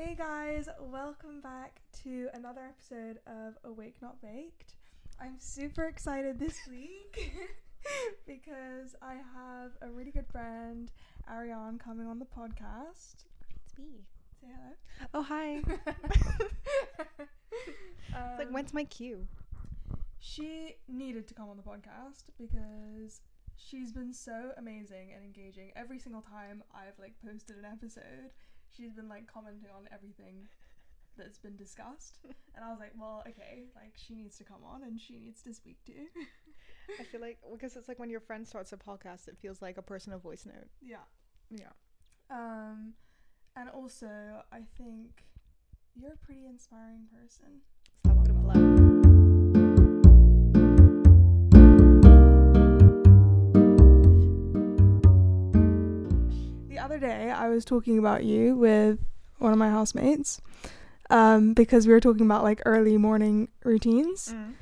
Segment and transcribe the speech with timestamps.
[0.00, 4.74] Hey guys, welcome back to another episode of Awake Not Baked.
[5.20, 7.32] I'm super excited this week
[8.26, 10.92] because I have a really good friend,
[11.28, 13.24] Ariane, coming on the podcast.
[13.66, 14.04] It's me.
[14.40, 14.76] Say hello.
[15.14, 15.62] Oh hi.
[17.18, 19.26] it's like Um, when's my cue?
[20.20, 23.20] She needed to come on the podcast because
[23.56, 25.72] she's been so amazing and engaging.
[25.74, 28.30] Every single time I've like posted an episode,
[28.76, 30.48] she's been like commenting on everything
[31.16, 32.18] that's been discussed.
[32.54, 35.42] And I was like, well, okay, like she needs to come on and she needs
[35.42, 35.92] to speak to.
[36.98, 39.78] I feel like because it's like when your friend starts a podcast, it feels like
[39.78, 40.68] a personal voice note.
[40.82, 41.06] yeah.
[41.50, 41.72] Yeah.
[42.30, 42.94] Um
[43.54, 44.08] and also
[44.52, 45.24] I think
[45.94, 47.60] you're a pretty inspiring person.
[56.88, 58.98] Other day, I was talking about you with
[59.38, 60.40] one of my housemates
[61.10, 64.54] um, because we were talking about like early morning routines, Mm.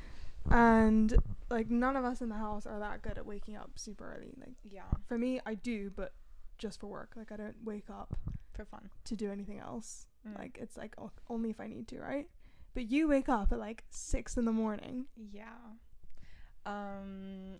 [0.51, 1.15] and
[1.49, 4.33] like none of us in the house are that good at waking up super early.
[4.39, 4.83] Like Yeah.
[5.07, 6.13] for me, I do, but
[6.57, 7.11] just for work.
[7.15, 8.17] Like I don't wake up
[8.53, 8.89] For fun.
[9.05, 10.07] to do anything else.
[10.27, 10.37] Mm.
[10.37, 12.27] Like it's like o- only if I need to, right?
[12.73, 15.05] But you wake up at like six in the morning.
[15.31, 15.45] Yeah.
[16.65, 17.57] Um.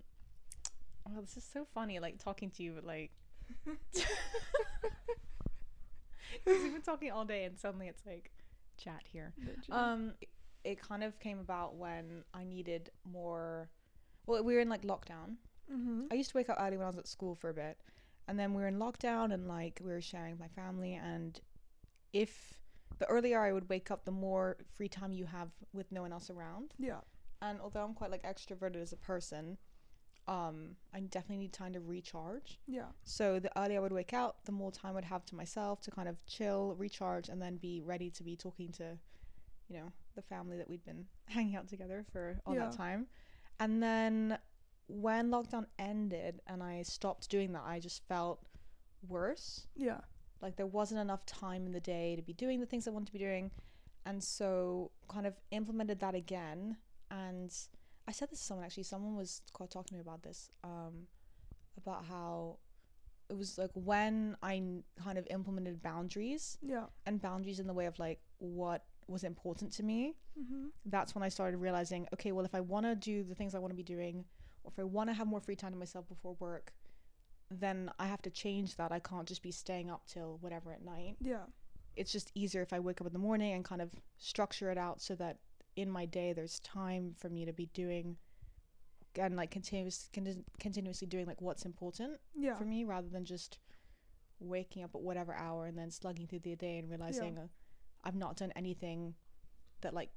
[1.06, 3.12] Well, this is so funny, like talking to you, but like.
[6.46, 8.32] Because we've been talking all day, and suddenly it's like
[8.78, 9.34] chat here.
[9.72, 10.14] Um,
[10.64, 13.70] it kind of came about when I needed more.
[14.26, 15.38] Well, we were in like lockdown.
[15.72, 16.04] mm-hmm.
[16.12, 17.78] I used to wake up early when I was at school for a bit,
[18.28, 20.94] and then we were in lockdown, and like we were sharing with my family.
[20.94, 21.40] And
[22.14, 22.60] if
[23.00, 26.12] the earlier I would wake up, the more free time you have with no one
[26.12, 26.74] else around.
[26.78, 27.02] Yeah.
[27.42, 29.58] And although I'm quite like extroverted as a person,
[30.28, 32.60] um, I definitely need time to recharge.
[32.68, 32.88] Yeah.
[33.04, 35.92] So the earlier I would wake up, the more time I'd have to myself to
[35.92, 38.98] kind of chill, recharge, and then be ready to be talking to,
[39.70, 42.66] you know, the family that we'd been hanging out together for all Yeah.
[42.66, 43.08] that time.
[43.60, 44.38] And then
[44.88, 48.40] when lockdown ended and I stopped doing that, I just felt
[49.08, 49.68] worse.
[49.76, 50.00] Yeah.
[50.42, 53.08] Like there wasn't enough time in the day to be doing the things I wanted
[53.08, 53.52] to be doing.
[54.06, 56.78] And so kind of implemented that again.
[57.10, 57.54] And
[58.08, 61.08] I said this to someone actually, someone was talking to me about this, um,
[61.78, 62.58] about how
[63.30, 64.62] it was like when I
[65.04, 66.86] kind of implemented boundaries Yeah.
[67.06, 70.16] and boundaries in the way of like what was important to me.
[70.40, 70.68] Mm-hmm.
[70.86, 73.60] That's when I started realizing, okay, well, if I want to do the things I
[73.60, 74.24] want to be doing,
[74.64, 76.74] or if I want to have more free time to myself before work,
[77.50, 78.92] then I have to change that.
[78.92, 81.16] I can't just be staying up till whatever at night.
[81.22, 81.44] Yeah.
[81.96, 84.78] It's just easier if I wake up in the morning and kind of structure it
[84.78, 85.38] out so that
[85.78, 88.18] in my day there's time for me to be doing
[89.18, 92.56] and like continuous con- continuously doing like what's important Yeah.
[92.58, 93.60] for me rather than just
[94.40, 97.48] waking up at whatever hour and then slugging through the day and realizing uh,
[98.04, 99.16] I've not done anything
[99.82, 100.10] that like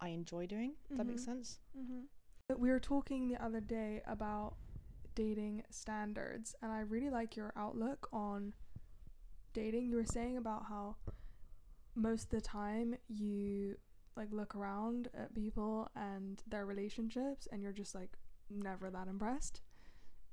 [0.00, 0.74] I enjoy doing.
[0.90, 1.60] If that makes sense.
[1.78, 2.60] Mm-hmm.
[2.60, 4.56] We were talking the other day about
[5.14, 8.52] dating standards, and I really like your outlook on
[9.54, 9.86] dating.
[9.88, 10.96] You were saying about how
[11.94, 13.76] most of the time you
[14.16, 18.10] like look around at people and their relationships, and you're just like
[18.50, 19.60] never that impressed.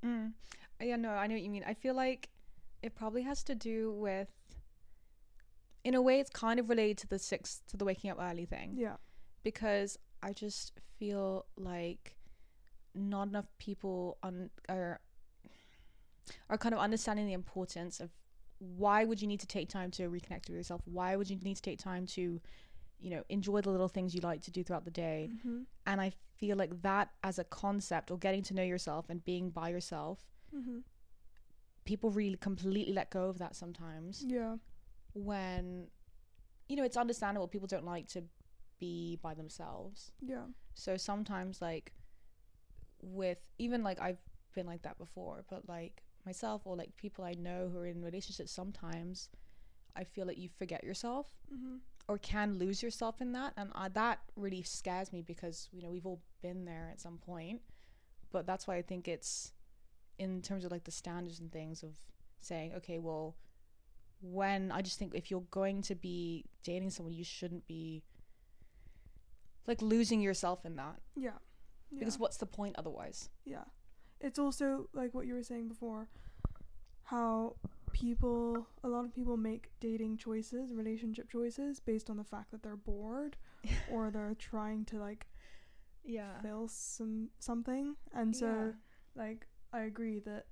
[0.04, 0.32] Mm.
[0.80, 1.64] Uh, Yeah, no, I know what you mean.
[1.66, 2.28] I feel like
[2.82, 4.28] it probably has to do with,
[5.84, 8.44] in a way, it's kind of related to the six to the waking up early
[8.46, 8.96] thing Yeah.
[9.42, 12.16] because I just feel like
[12.94, 15.00] not enough people un- are
[16.48, 18.10] are kind of understanding the importance of
[18.58, 20.82] why would you need to take time to reconnect with yourself?
[20.84, 22.40] Why would you need to take time to,
[23.02, 25.30] you know, enjoy the little things you like to do throughout the day?
[25.32, 25.58] Mm-hmm.
[25.86, 29.50] And I feel like that as a concept or getting to know yourself and being
[29.50, 30.18] by yourself
[30.56, 30.78] Mm-hmm.
[31.84, 34.56] people really completely let go of that sometimes Yeah.
[35.14, 35.88] when
[36.68, 38.22] you know it's understandable people don't like to
[38.78, 40.44] be by themselves Yeah.
[40.74, 41.92] so sometimes like
[43.00, 44.18] with even like I've
[44.54, 48.02] been like that before but like myself or like people I know who are in
[48.02, 49.28] relationships sometimes
[49.96, 51.76] I feel like you forget yourself Mm-hmm.
[52.08, 55.90] Or can lose yourself in that and uh, that really scares me because you know
[55.90, 57.60] we've all been there at some point
[58.32, 59.52] but that's why i think it's
[60.18, 61.90] in terms of like the standards and things of
[62.40, 63.36] saying okay well
[64.20, 68.02] when i just think if you're going to be dating someone you shouldn't be
[69.66, 71.30] like losing yourself in that Yeah.
[71.90, 71.98] yeah.
[72.00, 73.64] because what's the point otherwise Yeah.
[74.20, 76.08] It's also like what you were saying before
[77.04, 77.56] how
[77.92, 82.62] people a lot of people make dating choices, relationship choices based on the fact that
[82.62, 83.36] they're bored
[83.92, 85.26] or they're trying to like
[86.04, 87.96] yeah fill some something.
[88.12, 88.74] And so
[89.14, 90.46] like I agree that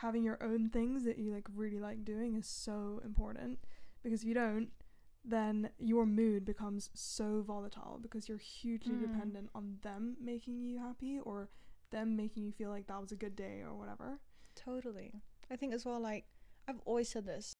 [0.00, 3.58] having your own things that you like really like doing is so important
[4.02, 4.68] because if you don't
[5.24, 9.00] then your mood becomes so volatile because you're hugely Mm.
[9.00, 11.48] dependent on them making you happy or
[11.90, 14.20] them making you feel like that was a good day or whatever.
[14.54, 15.12] Totally.
[15.50, 16.26] I think as well, like,
[16.68, 17.52] I've always said this.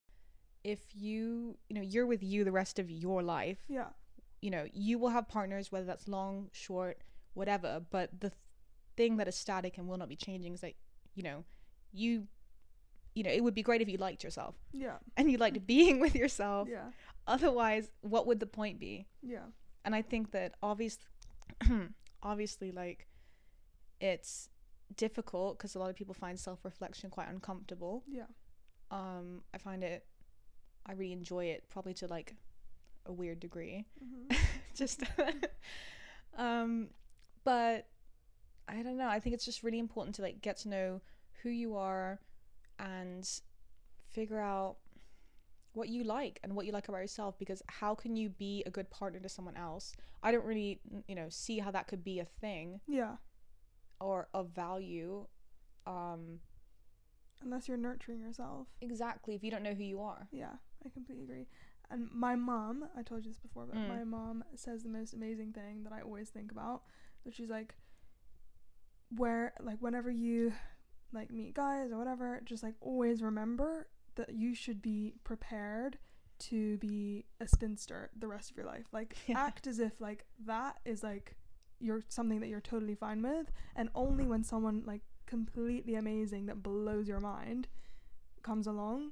[0.63, 3.89] If you, you know, you're with you the rest of your life, Yeah.
[4.41, 7.01] you know, you will have partners, whether that's long, short,
[7.33, 7.81] whatever.
[7.89, 8.39] But the th-
[8.97, 10.73] thing that is static and will not be changing is that,
[11.15, 11.45] you know,
[11.93, 12.27] you,
[13.15, 14.97] you know, it would be great if you liked yourself Yeah.
[15.15, 16.67] and you liked being with yourself.
[16.69, 16.91] Yeah.
[17.27, 19.07] Otherwise, what would the point be?
[19.21, 19.45] Yeah.
[19.85, 21.05] and I think that obviously,
[22.23, 23.07] obviously, like
[24.01, 24.49] it's
[24.95, 28.03] difficult because a lot of people find self reflection quite uncomfortable.
[28.07, 28.25] Yeah.
[28.91, 30.05] Um, I find it,
[30.85, 32.35] I really enjoy it, probably to like
[33.05, 33.85] a weird degree.
[33.99, 34.35] hmm
[34.75, 35.03] just,
[36.37, 36.89] um,
[37.43, 37.87] but
[38.67, 39.07] I don't know.
[39.07, 41.01] I think it's just really important to like get to know
[41.43, 42.19] who you are
[42.79, 43.27] and
[44.09, 44.77] figure out
[45.73, 48.69] what you like and what you like about yourself because how can you be a
[48.71, 49.93] good partner to someone else
[50.23, 53.17] i don't really you know see how that could be a thing Yeah.
[53.99, 55.27] or of value
[55.85, 56.39] um
[57.43, 58.67] Unless you're nurturing yourself.
[58.81, 60.53] exactly if you don't know who you are Yeah,
[60.85, 61.45] I completely agree.
[61.89, 63.87] And my mom, I told you this before, but Mm.
[63.87, 66.83] my mom says the most amazing thing that I always think about.
[67.23, 67.75] That she's like,
[69.15, 70.53] where like whenever you
[71.13, 75.97] like meet guys or whatever, just like always remember that you should be prepared
[76.39, 78.85] to be a spinster the rest of your life.
[78.91, 79.37] Like Yeah.
[79.37, 81.35] act as if like that is like
[81.79, 86.63] you're something that you're totally fine with, and only when someone like completely amazing that
[86.63, 87.67] blows your mind
[88.41, 89.11] comes along,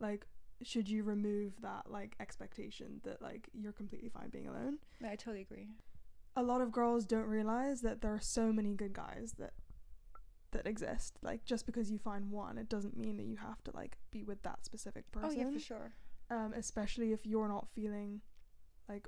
[0.00, 0.26] like
[0.62, 4.78] should you remove that like expectation that like you're completely fine being alone.
[5.00, 5.68] Yeah, i totally agree
[6.36, 9.54] A lot of girls don't realize that there are so many good guys that
[10.52, 11.18] that exist.
[11.22, 14.22] Like just because you find one, it doesn't mean that you have to like be
[14.22, 15.30] with that specific person.
[15.30, 15.92] oh yeah for sure
[16.30, 18.20] Um, especially if you're not feeling
[18.88, 19.06] like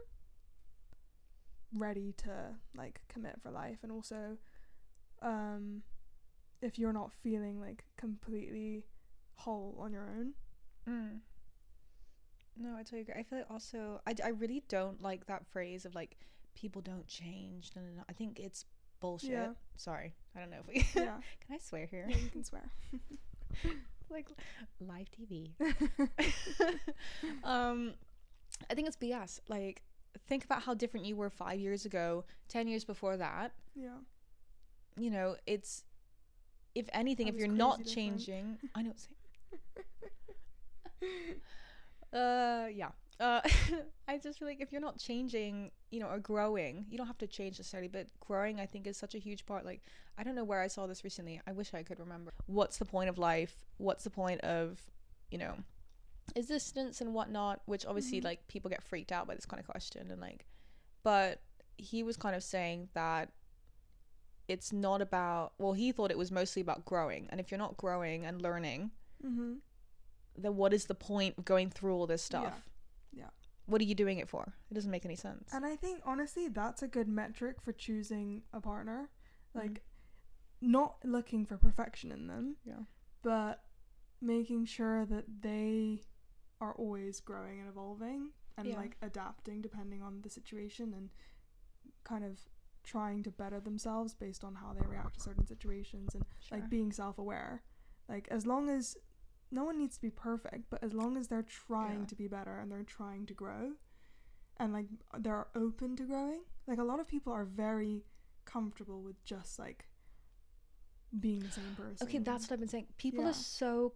[1.77, 4.37] ready to like commit for life and also
[5.23, 5.83] um
[6.64, 8.84] if you're not feeling like completely
[9.37, 10.32] whole on your own.
[10.88, 11.19] mm.
[12.56, 15.84] no i totally agree i feel like also I, I really don't like that phrase
[15.84, 16.16] of like
[16.55, 18.02] people don't change no, no, no.
[18.08, 18.64] i think it's
[19.00, 19.49] bullshit Yeah.
[19.76, 21.16] sorry i don't know if we Yeah.
[21.46, 22.70] can i swear here yeah, you can swear.
[24.11, 24.28] like
[24.81, 25.50] live TV.
[27.44, 27.94] um,
[28.70, 29.40] I think it's BS.
[29.49, 29.82] Like,
[30.28, 33.52] think about how different you were five years ago, ten years before that.
[33.75, 33.96] yeah.
[34.96, 35.82] You know, it's
[36.75, 38.93] if anything, I if you're not changing, I know.
[38.97, 39.17] Same.
[42.12, 42.91] Uh, yeah.
[43.19, 43.41] Uh,
[44.09, 47.19] I just feel like if you're not changing, you know, or growing, you don't have
[47.19, 49.65] to change necessarily, but growing, I think, is such a huge part.
[49.65, 49.82] Like,
[50.17, 51.41] I don't know where I saw this recently.
[51.44, 52.32] I wish I could remember.
[52.47, 53.65] What's the point of life?
[53.79, 54.81] What's the point of,
[55.31, 55.55] you know,
[56.37, 57.62] existence and whatnot?
[57.67, 58.25] Which obviously, Mhm.
[58.25, 60.11] like, people get freaked out by this kind of question.
[60.12, 60.47] And, like,
[61.03, 61.41] but
[61.76, 63.32] he was kind of saying that
[64.49, 67.26] it's not about, well, he thought it was mostly about growing.
[67.31, 68.91] And if you're not growing and learning,
[69.25, 69.55] Mm-hmm.
[70.37, 72.69] then what is the point of going through all this stuff?
[73.12, 73.31] Yeah.
[73.67, 74.52] What are you doing it for?
[74.70, 75.50] It doesn't make any sense.
[75.55, 79.08] And I think honestly that's a good metric for choosing a partner.
[79.55, 79.61] Mhm.
[79.62, 79.82] Like
[80.61, 82.81] not looking for perfection in them, Yeah.
[83.23, 83.64] but
[84.20, 86.02] making sure that they
[86.61, 88.76] are always growing and evolving and Yeah.
[88.76, 91.11] like adapting depending on the situation and
[92.04, 92.38] kind of
[92.85, 96.59] trying to better themselves based on how they react to certain situations and Sure.
[96.59, 97.62] like being self-aware.
[98.09, 98.97] Like as long as
[99.50, 102.07] no one needs to be perfect, but as long as they're trying Yeah.
[102.07, 103.75] to be better and they're trying to grow
[104.59, 104.87] and like
[105.19, 106.43] they're open to growing.
[106.67, 108.05] Like a lot of people are very
[108.45, 109.88] comfortable with just like
[111.19, 112.07] being the same person.
[112.07, 112.88] okay, that's what I've been saying.
[112.97, 113.31] People Yeah.
[113.31, 113.95] are so,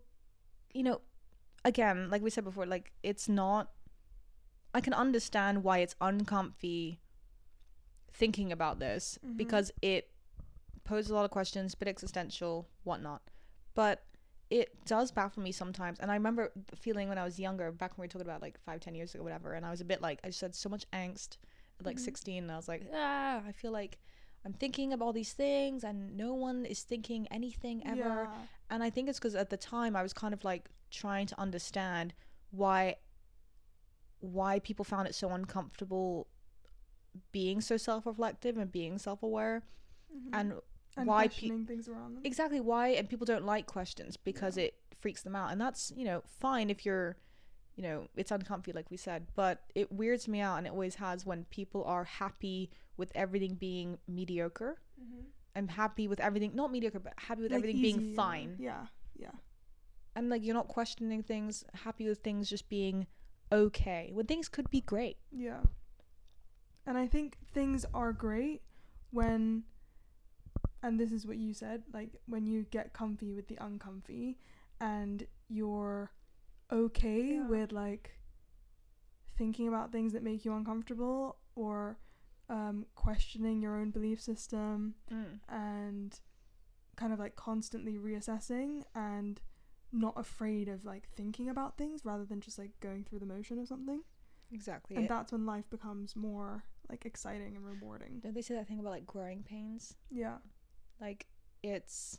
[0.72, 1.00] you know,
[1.64, 3.72] again, like we said before, like it's not.
[4.74, 7.00] I can understand why it's uncomfy
[8.18, 9.36] thinking about this Mhm.
[9.36, 10.10] because it
[10.84, 13.22] poses a lot of questions, bit existential, whatnot.
[13.74, 14.04] But
[14.50, 15.98] it does baffle me sometimes.
[16.00, 18.58] And I remember feeling when I was younger, back when we were talking about like
[18.60, 19.52] five, ten years ago, whatever.
[19.52, 21.36] And I was a bit like, I just had so much angst
[21.78, 22.00] at like Mhm.
[22.00, 22.42] 16.
[22.44, 23.98] And I was like, ah, I feel like
[24.44, 28.24] I'm thinking of all these things and no one is thinking anything ever.
[28.24, 28.46] Yeah.
[28.70, 31.38] And I think it's because at the time I was kind of like trying to
[31.38, 32.14] understand
[32.50, 32.96] why
[34.20, 36.26] why people found it so uncomfortable
[37.32, 39.62] being so self-reflective and being self-aware
[40.14, 40.28] Mhm.
[40.32, 40.52] and
[40.96, 42.22] and why pe- things around them.
[42.24, 44.64] exactly why and people don't like questions because Yeah.
[44.64, 47.16] it freaks them out and that's you know fine if you're
[47.76, 50.96] you know it's uncomfy like we said but it weirds me out and it always
[50.96, 55.26] has when people are happy with everything being mediocre Mhm.
[55.54, 58.86] i'm happy with everything not mediocre but happy with Like everything easy being fine Yeah.
[59.14, 59.30] Yeah.
[60.16, 63.06] and like you're not questioning things happy with things just being
[63.52, 65.16] okay when things could be great.
[65.30, 65.62] Yeah.
[66.88, 68.62] And I think things are great
[69.10, 69.64] when
[70.82, 74.38] and this is what you said, like when you get comfy with the uncomfy
[74.80, 76.12] and you're
[76.72, 77.46] okay Yeah.
[77.46, 78.12] with like
[79.36, 81.98] thinking about things that make you uncomfortable or
[82.48, 84.94] um, questioning your own belief system
[85.48, 86.20] and
[86.96, 89.40] kind of like constantly reassessing and
[89.92, 93.58] not afraid of like thinking about things rather than just like going through the motion
[93.58, 94.00] of something.
[94.52, 94.96] Exactly.
[94.96, 98.20] And that's when life becomes more like exciting and rewarding.
[98.20, 99.94] Don't they say that thing about like growing pains?
[100.10, 100.36] Yeah.
[101.00, 101.26] Like
[101.62, 102.18] it's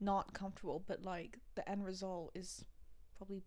[0.00, 2.64] not comfortable, but like the end result is
[3.16, 3.42] probably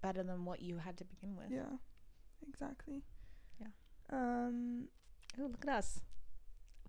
[0.00, 1.50] better than what you had to begin with.
[1.50, 1.76] Yeah.
[2.48, 3.02] Exactly.
[3.60, 3.68] Yeah.
[4.10, 4.88] Um
[5.38, 6.00] Oh, look at us.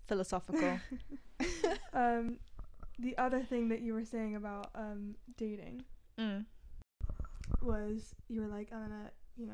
[0.06, 0.78] Philosophical.
[1.92, 2.38] um
[2.98, 5.82] the other thing that you were saying about um dating
[6.18, 6.44] mm.
[7.60, 9.52] was you were like, Elena, you know,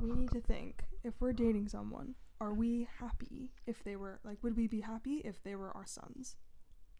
[0.00, 4.38] we need to think if we're dating someone, are we happy if they were like
[4.42, 6.36] would we be happy if they were our sons?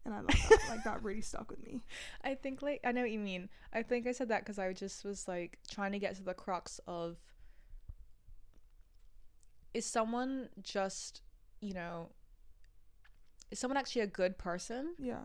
[0.05, 0.59] And I love that.
[0.69, 1.81] like that really stuck with me.
[2.23, 3.49] I think like I know what you mean.
[3.73, 6.33] I think I said that because I just was like trying to get to the
[6.33, 7.17] crux of
[9.73, 11.21] is someone just
[11.59, 12.09] you know
[13.51, 15.23] is someone actually a good person Yeah.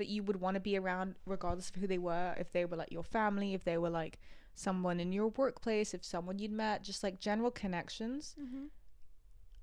[0.00, 2.76] That you would want to be around regardless of who they were if they were
[2.76, 4.18] like your family if they were like
[4.54, 8.64] someone in your workplace if someone you'd met just like general connections Mm-hmm.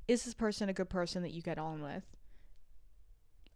[0.08, 2.04] is this person a good person that you get on with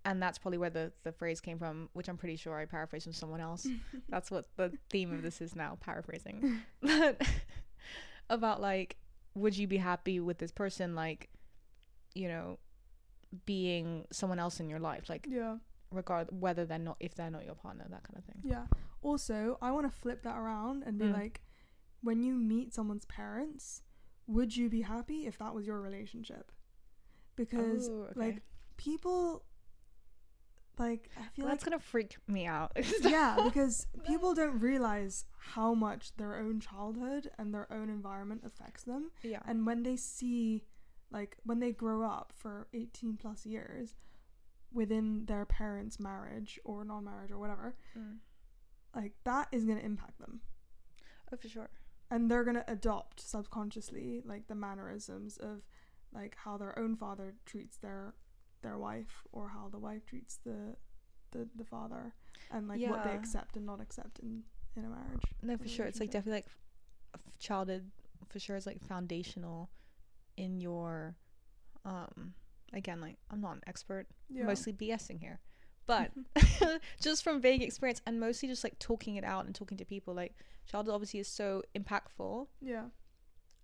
[0.04, 3.04] and that's probably where the, the phrase came from which i'm pretty sure i paraphrased
[3.06, 3.68] from someone else
[4.10, 7.22] that's what the theme of this is now paraphrasing but
[8.30, 8.98] about like
[9.36, 11.30] would you be happy with this person like
[12.16, 12.58] you know
[13.46, 15.56] being someone else in your life like Yeah.
[15.92, 18.66] Regard whether they're not if they're not your partner that kind of thing Yeah.
[19.02, 21.14] Also, I want to flip that around and be Mm.
[21.14, 21.42] like,
[22.02, 23.82] when you meet someone's parents,
[24.28, 26.52] would you be happy if that was your relationship?
[27.36, 28.20] Because Oh, okay.
[28.20, 28.42] like
[28.78, 29.44] people,
[30.78, 32.72] like I feel that's like that's gonna freak me out
[33.02, 38.84] yeah, because people don't realize how much their own childhood and their own environment affects
[38.84, 40.64] them, yeah and when they see,
[41.12, 43.96] like when they grow up for eighteen plus years,
[44.74, 48.18] within their parents' marriage or non-marriage or whatever, Mm.
[48.96, 50.42] like that is gonna impact them.
[51.34, 51.70] oh for sure
[52.10, 55.62] and they're gonna adopt subconsciously like the mannerisms of
[56.14, 58.14] like how their own father treats their
[58.62, 60.76] their wife or how the wife treats the
[61.32, 62.14] the, the father
[62.52, 64.44] and like what they accept and not accept in
[64.76, 66.48] in a marriage no for sure it's like definitely like
[67.16, 67.90] f- childhood
[68.28, 69.70] for sure is like foundational
[70.38, 71.16] in your
[71.86, 72.34] um
[72.74, 74.44] again like i'm not an expert yeah.
[74.44, 75.40] mostly bsing here
[75.88, 76.12] but
[77.02, 80.14] just from vague experience and mostly just like talking it out and talking to people
[80.14, 80.36] like
[80.70, 82.48] childhood obviously is so impactful.
[82.62, 82.86] Yeah.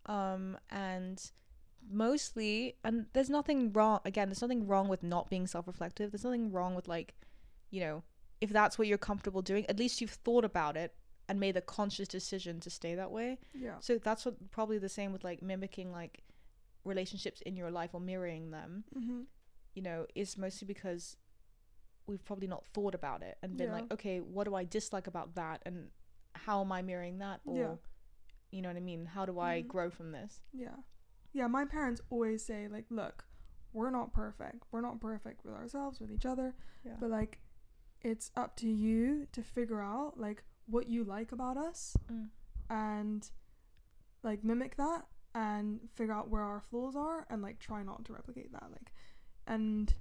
[0.06, 1.22] Um and
[1.90, 6.12] mostly and there's nothing wrong again there's nothing wrong with not being self-reflective.
[6.12, 7.16] There's nothing wrong with like
[7.70, 8.04] you know
[8.42, 10.94] if that's what you're comfortable doing at least you've thought about it
[11.30, 13.38] and made a conscious decision to stay that way.
[13.54, 13.76] Yeah.
[13.80, 16.24] So that's what probably the same with like mimicking like
[16.88, 19.22] relationships in your life or mirroring them mm-hmm.
[19.76, 21.18] you know is mostly because
[22.08, 23.74] we've probably not thought about it and been Yeah.
[23.76, 25.90] like okay what do i dislike about that and
[26.34, 27.76] how am i mirroring that or Yeah.
[28.52, 29.68] you know what i mean how do i Mhm.
[29.68, 30.76] grow from this yeah
[31.34, 33.26] yeah my parents always say like look
[33.74, 37.40] we're not perfect we're not perfect with ourselves with each other yeah but like
[38.02, 42.30] it's up to you to figure out like what you like about us Mm.
[42.70, 43.32] and
[44.24, 45.06] like mimic that
[45.36, 48.92] and figure out where our flaws are and like try not to replicate that like
[49.46, 49.94] and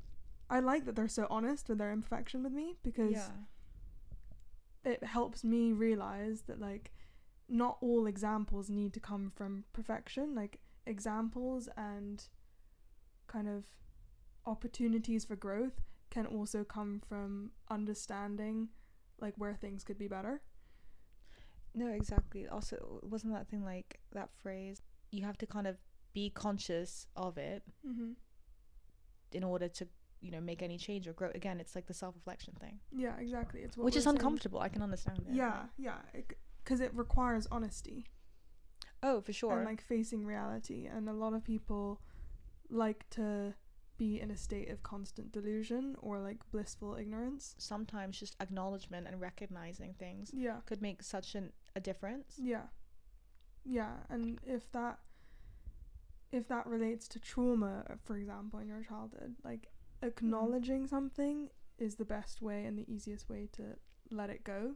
[0.49, 3.30] i like that they're so honest with their imperfection with me because yeah
[4.85, 6.92] it helps me realize that like
[7.49, 12.28] not all examples need to come from perfection like examples and
[13.26, 13.64] kind of
[14.47, 15.80] opportunities for growth
[16.11, 18.68] can also come from understanding
[19.21, 20.40] like where things could be better
[21.75, 22.47] No, exactly.
[22.49, 24.80] Also, wasn't that thing like that phrase?
[25.10, 25.76] You have to kind of
[26.12, 28.12] be conscious of it mm-hmm.
[29.32, 29.86] in order to,
[30.20, 31.30] you know, make any change or grow.
[31.34, 34.16] Again, it's like the self-reflection thing, yeah exactly it's what which is saying.
[34.16, 34.60] uncomfortable.
[34.60, 35.34] I can understand it.
[35.34, 35.98] yeah yeah
[36.64, 38.06] because it, requires honesty
[39.02, 39.52] Oh, for sure.
[39.56, 42.00] and like facing reality and a lot of people
[42.70, 43.54] like to
[43.98, 49.20] be in a state of constant delusion or like blissful ignorance Sometimes just acknowledgement and
[49.20, 52.34] recognizing things yeah could make such an, a difference.
[52.38, 52.62] yeah
[53.68, 54.99] yeah and if that
[56.32, 59.68] if that relates to trauma for example in your childhood like
[60.02, 60.08] mm-hmm.
[60.08, 63.62] acknowledging something is the best way and the easiest way to
[64.11, 64.73] let it go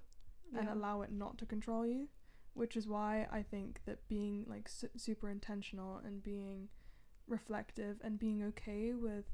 [0.58, 2.08] and allow it not to control you
[2.54, 6.68] which is why I think that being like su- super intentional and being
[7.28, 9.26] reflective and being okay with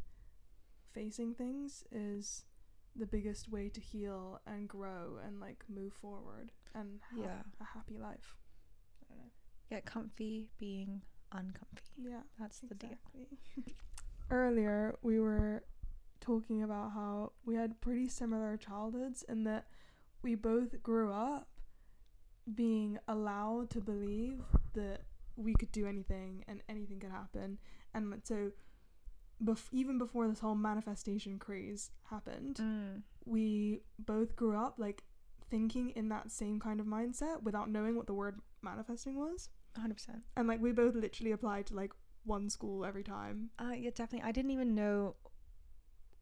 [0.92, 2.44] facing things is
[2.94, 7.42] the biggest way to heal and grow and like move forward and have Yeah.
[7.60, 8.36] a happy life.
[9.10, 9.30] I don't know.
[9.70, 11.82] Get comfy being uncomfy.
[12.00, 12.20] Yeah.
[12.38, 12.90] That's the deal.
[14.30, 15.62] Earlier, we were
[16.20, 19.66] talking about how we had pretty similar childhoods in that
[20.22, 21.48] we both grew up
[22.54, 24.42] being allowed to believe
[24.74, 25.02] that
[25.36, 27.58] we could do anything and anything could happen.
[27.94, 28.52] And so,
[29.44, 33.02] bef- even before this whole manifestation craze happened, Mm.
[33.24, 35.02] we both grew up like
[35.50, 39.48] thinking in that same kind of mindset without knowing what the word manifesting was.
[39.78, 40.22] 100%.
[40.36, 41.92] And like, we both literally applied to like
[42.24, 43.50] one school every time.
[43.58, 44.28] Uh, yeah, definitely.
[44.28, 45.16] I didn't even know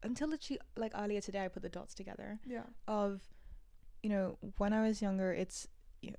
[0.03, 1.43] until literally like earlier today.
[1.43, 2.63] I put the dots together Yeah.
[2.87, 3.21] of,
[4.03, 5.67] you know, when I was younger, it's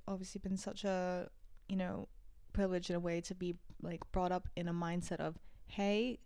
[0.09, 1.29] obviously been such a,
[1.69, 2.09] you know,
[2.53, 5.39] privilege in a way to be like brought up in a mindset of,
[5.69, 6.19] hey,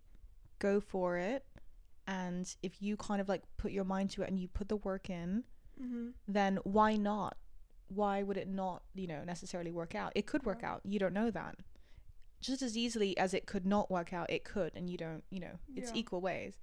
[0.59, 1.45] go for it,
[2.07, 4.77] and if you kind of like put your mind to it and you put the
[4.77, 5.43] work in,
[5.81, 6.09] Mm-hmm.
[6.27, 7.37] then why not?
[7.93, 10.13] Why would it not, you know, necessarily work out?
[10.15, 10.81] It could work out.
[10.85, 11.55] You don't know that.
[12.39, 15.39] Just as easily as it could not work out, it could, and you don't, you
[15.39, 15.97] know, it's Yeah.
[15.97, 16.53] equal ways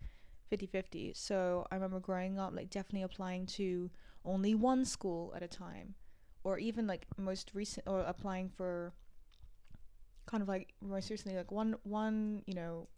[0.49, 1.13] 50 50.
[1.13, 3.91] So I remember growing up, like, definitely applying to
[4.25, 5.95] only one school at a time,
[6.45, 8.95] or even like most recent, or applying for
[10.27, 12.89] kind of like most recently, like one, one, you know,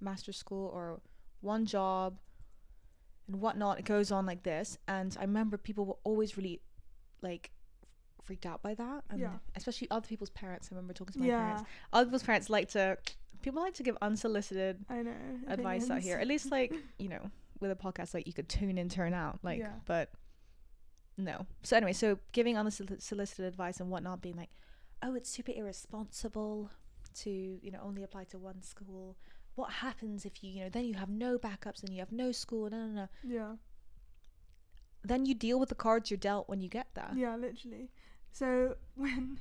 [0.00, 1.00] master's school or
[1.40, 2.18] one job
[3.26, 3.78] and whatnot.
[3.80, 4.78] It goes on like this.
[4.86, 6.60] And I remember people were always really
[7.22, 7.50] like
[8.22, 9.04] freaked out by that.
[9.10, 9.38] And Yeah.
[9.56, 10.68] especially other people's parents.
[10.70, 11.38] I remember talking to my Yeah.
[11.38, 11.62] parents.
[11.92, 12.98] Other people's parents like to
[13.42, 15.14] people like to give unsolicited I know.
[15.48, 16.18] advice out here.
[16.18, 19.40] At least like, you know, with a podcast like you could tune in, turn out.
[19.42, 19.80] Like Yeah.
[19.86, 20.12] but
[21.16, 21.46] no.
[21.62, 24.50] So anyway, so giving unsolicited advice and whatnot, being like,
[25.04, 26.70] Oh, it's super irresponsible
[27.14, 29.16] to, you know, only apply to one school.
[29.56, 32.30] What happens if you, you know, then you have no backups and you have no
[32.30, 33.56] school, no no no Yeah.
[35.04, 37.10] Then you deal with the cards you're dealt when you get there.
[37.14, 37.90] Yeah, literally.
[38.30, 39.38] So when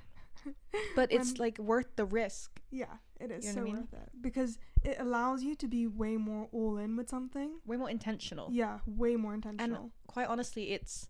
[0.95, 2.62] But it's when- like worth the risk.
[2.71, 3.76] yeah, it is You know so I mean?
[3.78, 7.60] worth it because it allows you to be way more all in with something.
[7.65, 8.50] Way more intentional.
[8.52, 9.82] Yeah, way more intentional.
[9.84, 11.08] And Quite honestly, it's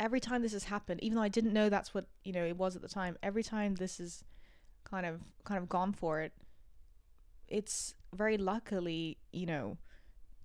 [0.00, 2.56] every time this has happened, even though I didn't know that's what, you know, it
[2.56, 4.24] was at the time, every time this is
[4.84, 6.32] kind of kind of gone for it,
[7.48, 9.78] it's very luckily, you know,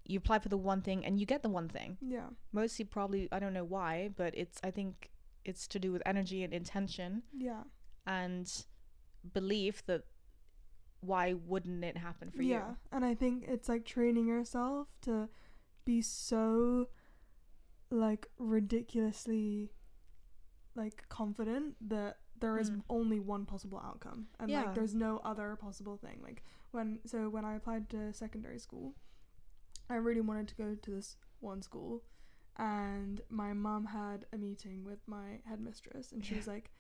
[0.06, 1.98] you apply for the one thing and you get the one thing.
[2.02, 2.28] yeah.
[2.52, 5.12] Mostly probably I don't know why, but it's I think
[5.46, 7.64] it's to do with energy and intention Yeah.
[8.06, 8.48] and
[9.34, 10.04] belief that
[11.02, 12.48] why wouldn't it happen for yeah.
[12.48, 12.54] you?
[12.54, 12.74] Yeah.
[12.92, 15.30] And I think it's like training yourself to
[15.86, 16.90] be so
[17.90, 19.72] like ridiculously
[20.76, 22.84] like confident that there is Mm.
[22.90, 24.64] only one possible outcome and Yeah.
[24.64, 28.96] like there's no other possible thing like when so when i applied to secondary school
[29.92, 32.04] i really wanted to go to this one school
[32.58, 36.38] and my mum had a meeting with my headmistress and she Yeah.
[36.40, 36.72] was like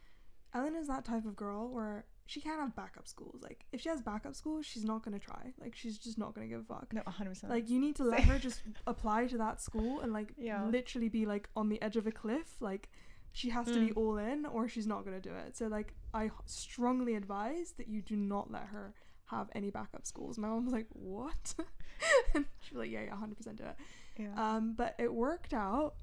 [0.54, 3.89] ellen is that type of girl where she can't have backup schools like if she
[3.89, 6.62] has backup schools she's not going to try like she's just not going to give
[6.62, 7.50] a fuck No, 100%.
[7.50, 10.63] like you need to let her just apply to that school and like Yeah.
[10.65, 12.89] literally be like on the edge of a cliff like
[13.34, 13.97] she has to be Mm.
[13.97, 17.88] all in or she's not going to do it so like i strongly advise that
[17.88, 18.93] you do not let her
[19.32, 21.56] have any backup schools my mom was like what
[22.36, 23.76] and she was like yeah yeah 100% do it
[24.17, 24.56] yeah.
[24.56, 25.96] um but it worked out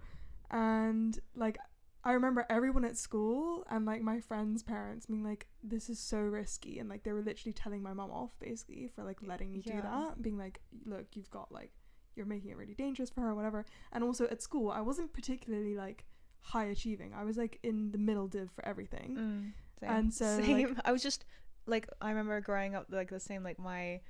[0.51, 1.59] and like
[2.05, 6.19] I remember everyone at school and like my friends' parents being like, "This is so
[6.21, 9.61] risky," and like they were literally telling my mom off basically for like letting me
[9.61, 11.73] do that, being like, "Look, you've got like
[12.15, 15.75] you're making it really dangerous for her, whatever." And also at school, I wasn't particularly
[15.75, 16.05] like
[16.41, 17.13] high achieving.
[17.15, 19.17] I was like in the middle div for everything.
[19.17, 19.91] Mm, same.
[19.91, 21.25] and so, like- I was just
[21.69, 24.01] like I remember growing up like the same like my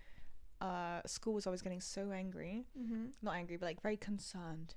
[0.61, 2.65] uh school was always getting so angry.
[2.79, 3.07] Mm-hmm.
[3.23, 4.75] Not angry, but like very concerned.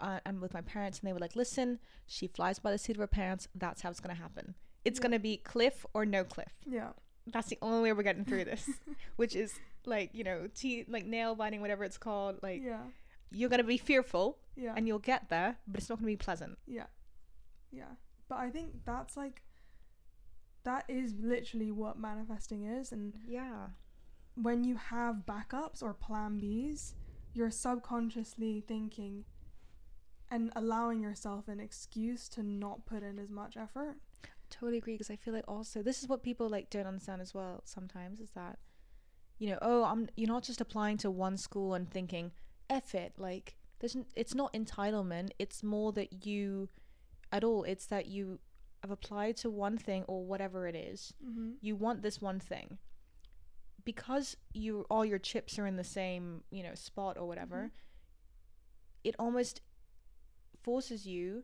[0.00, 2.96] Uh, and with my parents and they were like, "Listen, she flies by the seat
[2.96, 3.46] of her pants.
[3.54, 4.54] That's how it's going to happen.
[4.84, 5.02] It's Yeah.
[5.02, 6.52] going to be cliff or no cliff.
[6.66, 6.90] Yeah.
[7.28, 8.68] That's the only way we're getting through this."
[9.16, 9.54] Which is
[9.86, 12.40] like, you know, te- like nail biting whatever it's called.
[12.42, 12.80] Like yeah.
[13.30, 14.72] you're going to be fearful Yeah.
[14.76, 16.58] and you'll get there, but it's not going to be pleasant.
[16.66, 16.86] Yeah.
[17.70, 17.92] Yeah.
[18.28, 19.42] But I think that's like
[20.64, 23.68] that is literally what manifesting is and Yeah.
[24.34, 26.94] when you have backups or plan Bs,
[27.34, 29.24] you're subconsciously thinking
[30.30, 33.96] and allowing yourself an excuse to not put in as much effort.
[34.50, 37.32] totally agree because I feel like also this is what people like don't understand as
[37.32, 38.58] well sometimes is that
[39.38, 42.32] you know oh I'm you're not just applying to one school and thinking
[42.68, 46.68] F it like there's n- it's not entitlement it's more that you
[47.32, 48.40] at all it's that you
[48.84, 51.14] I've applied to one thing or whatever it is.
[51.24, 51.50] Mm-hmm.
[51.60, 52.78] You want this one thing.
[53.84, 57.70] Because you all your chips are in the same, you know, spot or whatever,
[59.04, 59.60] it almost
[60.62, 61.42] forces you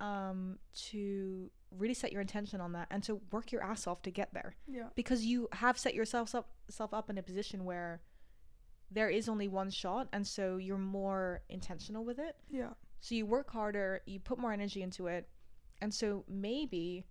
[0.00, 4.10] um to really set your intention on that and to work your ass off to
[4.10, 4.88] get there Yeah.
[4.94, 8.00] because you have set yourself up self up in a position where
[8.90, 12.70] there is only one shot and so you're more intentional with it Yeah.
[13.00, 15.28] so you work harder you put more energy into it
[15.82, 17.04] and so maybe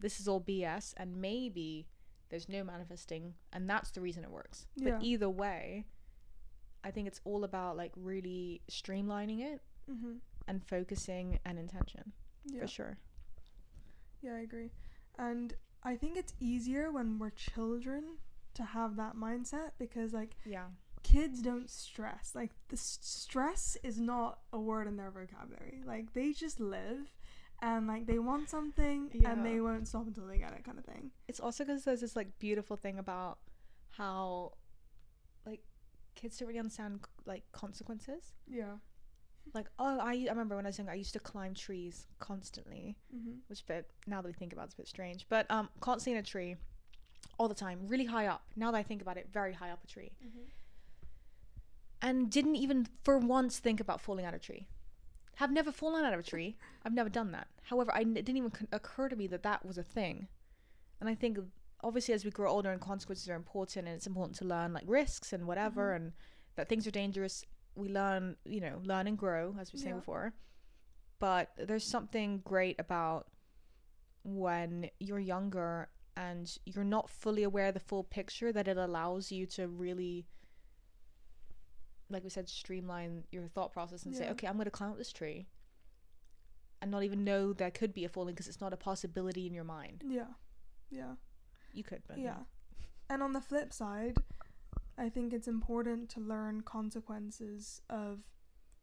[0.00, 1.86] this is all bs and maybe
[2.30, 4.92] there's no manifesting and that's the reason it works Yeah.
[4.92, 5.84] but either way
[6.84, 10.16] i think it's all about like really streamlining it Mm-hmm.
[10.46, 12.12] and focusing and intention
[12.44, 12.60] Yeah.
[12.62, 12.98] for sure
[14.20, 14.70] Yeah, I agree.
[15.18, 18.18] And I think it's easier when we're children
[18.54, 20.66] to have that mindset because like yeah
[21.02, 22.32] kids don't stress.
[22.34, 25.80] Like the s- stress is not a word in their vocabulary.
[25.86, 27.08] Like they just live
[27.60, 29.30] and like they want something Yeah.
[29.32, 31.10] and they won't stop until they get it kind of thing.
[31.26, 33.38] it's also because there's this like beautiful thing about
[33.90, 34.52] how
[35.46, 35.60] like
[36.14, 38.76] kids don't really understand like consequences Yeah.
[39.54, 42.96] like oh I, I remember when i was young i used to climb trees constantly
[43.14, 43.38] Mm-hmm.
[43.48, 46.12] which bit now that we think about it, it's a bit strange but um constantly
[46.18, 46.56] in a tree
[47.38, 49.80] all the time really high up now that i think about it very high up
[49.82, 50.44] a tree Mm-hmm.
[52.02, 54.68] and didn't even for once think about falling out of a tree
[55.38, 58.36] have never fallen out of a tree i've never done that however I, it didn't
[58.36, 60.28] even occur to me that that was a thing
[61.00, 61.38] and i think
[61.82, 64.84] obviously as we grow older and consequences are important and it's important to learn like
[64.86, 65.96] risks and whatever Mhm.
[65.96, 66.12] and
[66.56, 67.44] that things are dangerous
[67.76, 69.94] we learn you know learn and grow as we Yeah.
[69.94, 70.34] before
[71.20, 73.28] but there's something great about
[74.24, 79.30] when you're younger and you're not fully aware of the full picture that it allows
[79.30, 80.26] you to really
[82.10, 84.98] like we said streamline your thought process and say okay i'm going to climb up
[84.98, 85.46] this tree
[86.80, 89.54] and not even know there could be a falling because it's not a possibility in
[89.54, 90.32] your mind Yeah.
[90.90, 91.14] Yeah.
[91.72, 92.38] you could but Yeah.
[93.10, 94.18] And on the flip side,
[94.98, 98.18] I think it's important to learn consequences of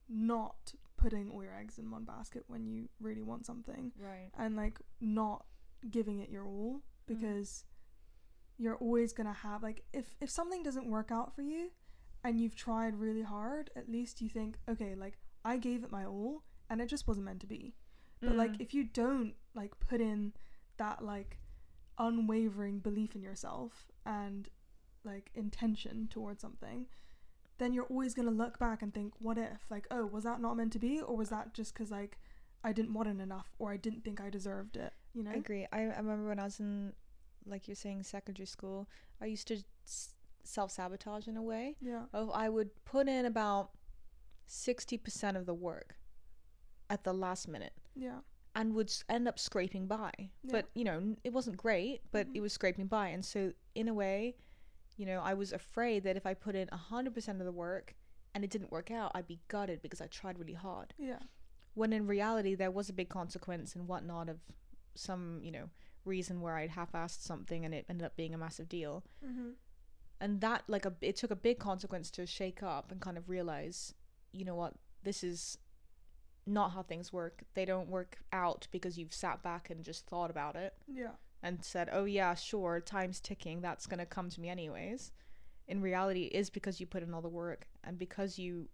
[0.09, 4.55] not putting all your eggs in one basket when you really want something right and
[4.55, 5.45] like not
[5.89, 6.81] giving it your all mm.
[7.07, 7.65] because
[8.57, 11.71] you're always going to have like if if something doesn't work out for you
[12.25, 16.05] and you've tried really hard, at least you think, okay, like I gave it my
[16.05, 17.75] all and it just wasn't meant to be.
[18.21, 18.61] But like Mm.
[18.65, 20.33] if you don't like put in
[20.77, 21.38] that like
[21.97, 24.49] unwavering belief in yourself and
[25.03, 26.88] like intention towards something,
[27.57, 29.65] then you're always going to look back and think, what if?
[29.69, 32.17] Like, oh, was that not meant to be or was that just cuz like
[32.63, 35.31] I didn't want it enough or I didn't think I deserved it, you know?
[35.31, 35.67] I agree.
[35.71, 36.93] I, I remember when I was in,
[37.45, 38.89] like you're saying, secondary school,
[39.21, 39.57] I used to
[40.47, 41.75] self sabotage in a way.
[41.81, 42.05] Yeah.
[42.13, 43.71] Of I would put in about
[44.47, 45.97] 60% of the work
[46.89, 48.19] at the last minute Yeah.
[48.53, 50.12] and would end up scraping by.
[50.17, 50.51] Yeah.
[50.51, 52.36] But, you know, it wasn't great, but Mhm.
[52.36, 53.08] it was scraping by.
[53.10, 54.36] And so, in a way,
[54.97, 57.95] you know, I was afraid that if I put in 100% of the work
[58.34, 61.19] and it didn't work out, I'd be gutted because I tried really hard Yeah.
[61.73, 64.39] when in reality there was a big consequence and whatnot of
[64.97, 65.69] some you know
[66.05, 69.55] reason where I'd half-assed something and it ended up being a massive deal Mhm.
[70.19, 73.30] And that like a it took a big consequence to shake up and kind of
[73.30, 73.93] realize
[74.32, 74.73] you know what
[75.04, 75.58] this is
[76.47, 80.30] not how things work they don't work out because you've sat back and just thought
[80.30, 81.12] about it Yeah.
[81.41, 85.12] and said oh yeah sure time's ticking that's going to come to me anyways
[85.67, 88.69] in reality it is because you put in all the work and because you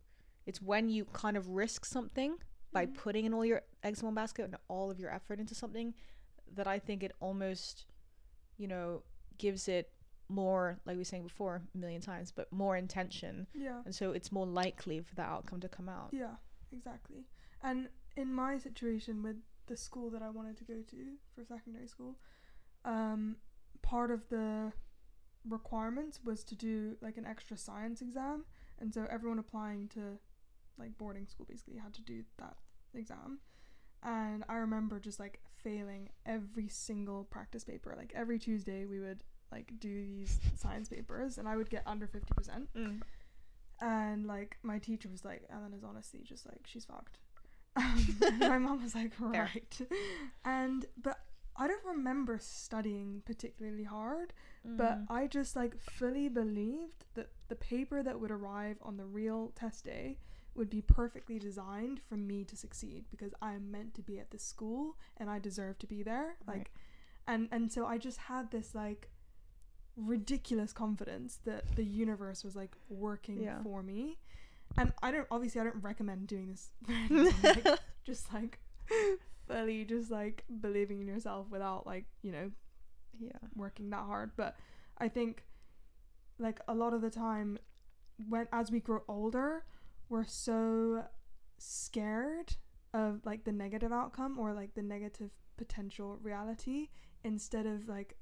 [0.45, 2.35] it's when you kind of risk something
[2.73, 2.93] by Mhm.
[2.95, 5.93] putting in all your eggs in one basket and all of your effort into something
[6.53, 7.85] that I think it almost,
[8.57, 9.03] you know,
[9.37, 9.91] gives it
[10.31, 13.47] more, like we were saying before a million times, but more intention.
[13.53, 13.81] Yeah.
[13.85, 16.09] And so it's more likely for that outcome to come out.
[16.11, 16.35] Yeah,
[16.71, 17.25] exactly.
[17.61, 20.97] And in my situation with the school that I wanted to go to
[21.35, 22.17] for secondary school,
[22.85, 23.37] um,
[23.81, 24.71] part of the
[25.47, 28.45] requirements was to do like an extra science exam,
[28.79, 30.17] and so everyone applying to
[30.77, 32.55] like boarding school basically had to do that
[32.93, 33.39] exam.
[34.03, 37.93] And I remember just like failing every single practice paper.
[37.95, 42.07] Like every Tuesday, we would like do these science papers, and I would get under
[42.07, 43.01] fifty percent Mm.
[43.79, 47.17] and like my teacher was like ellen is honestly just like she's fucked
[47.75, 48.05] um,
[48.39, 49.79] my mom was like right
[50.45, 51.19] and but
[51.55, 54.33] i don't remember studying particularly hard
[54.63, 55.05] but Mm.
[55.09, 59.85] i just like fully believed that the paper that would arrive on the real test
[59.85, 60.17] day
[60.53, 64.29] would be perfectly designed for me to succeed because i am meant to be at
[64.31, 66.57] this school and i deserve to be there Right.
[66.57, 66.71] like
[67.25, 69.09] and and so i just had this like
[69.97, 73.61] ridiculous confidence that the universe was like working Yeah.
[73.63, 74.17] for me
[74.77, 76.69] and i don't obviously i don't recommend doing this
[77.43, 78.59] like, just like
[79.47, 82.51] fully just like believing in yourself without like you know
[83.19, 83.31] Yeah.
[83.55, 84.55] working that hard but
[84.97, 85.43] i think
[86.39, 87.59] like a lot of the time
[88.29, 89.65] when as we grow older
[90.09, 91.03] we're so
[91.57, 92.55] scared
[92.93, 96.89] of like the negative outcome or like the negative potential reality
[97.23, 98.15] instead of like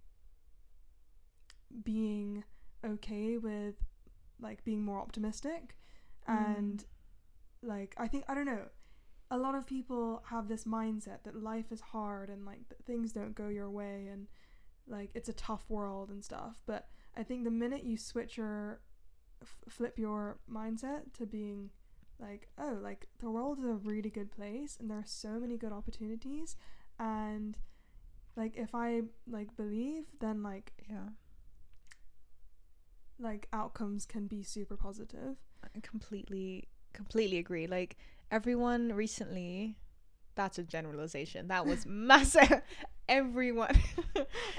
[1.83, 2.43] being
[2.85, 3.75] okay with
[4.39, 5.75] like being more optimistic
[6.27, 6.57] Mm.
[6.59, 6.85] and
[7.63, 8.65] like i think i don't know
[9.31, 13.11] a lot of people have this mindset that life is hard and like that things
[13.13, 14.27] don't go your way and
[14.87, 18.79] like it's a tough world and stuff but i think the minute you switch your
[19.41, 21.69] f- flip your mindset to being
[22.19, 25.57] like oh like the world is a really good place and there are so many
[25.57, 26.55] good opportunities
[26.99, 27.57] and
[28.35, 31.09] like if i like believe then like Yeah.
[33.19, 35.37] Like outcomes can be super positive
[35.75, 37.67] I completely completely agree.
[37.67, 37.97] Like
[38.31, 39.77] everyone recently
[40.35, 41.47] that's a generalization.
[41.49, 42.61] That was massive.
[43.09, 43.75] everyone.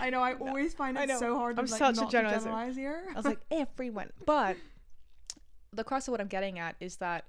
[0.01, 2.75] i know i always find it so hard I'm like such a generalizer.
[2.75, 4.11] here I was like everyone.
[4.27, 4.57] But
[5.73, 7.25] the crux of what I'm getting at is that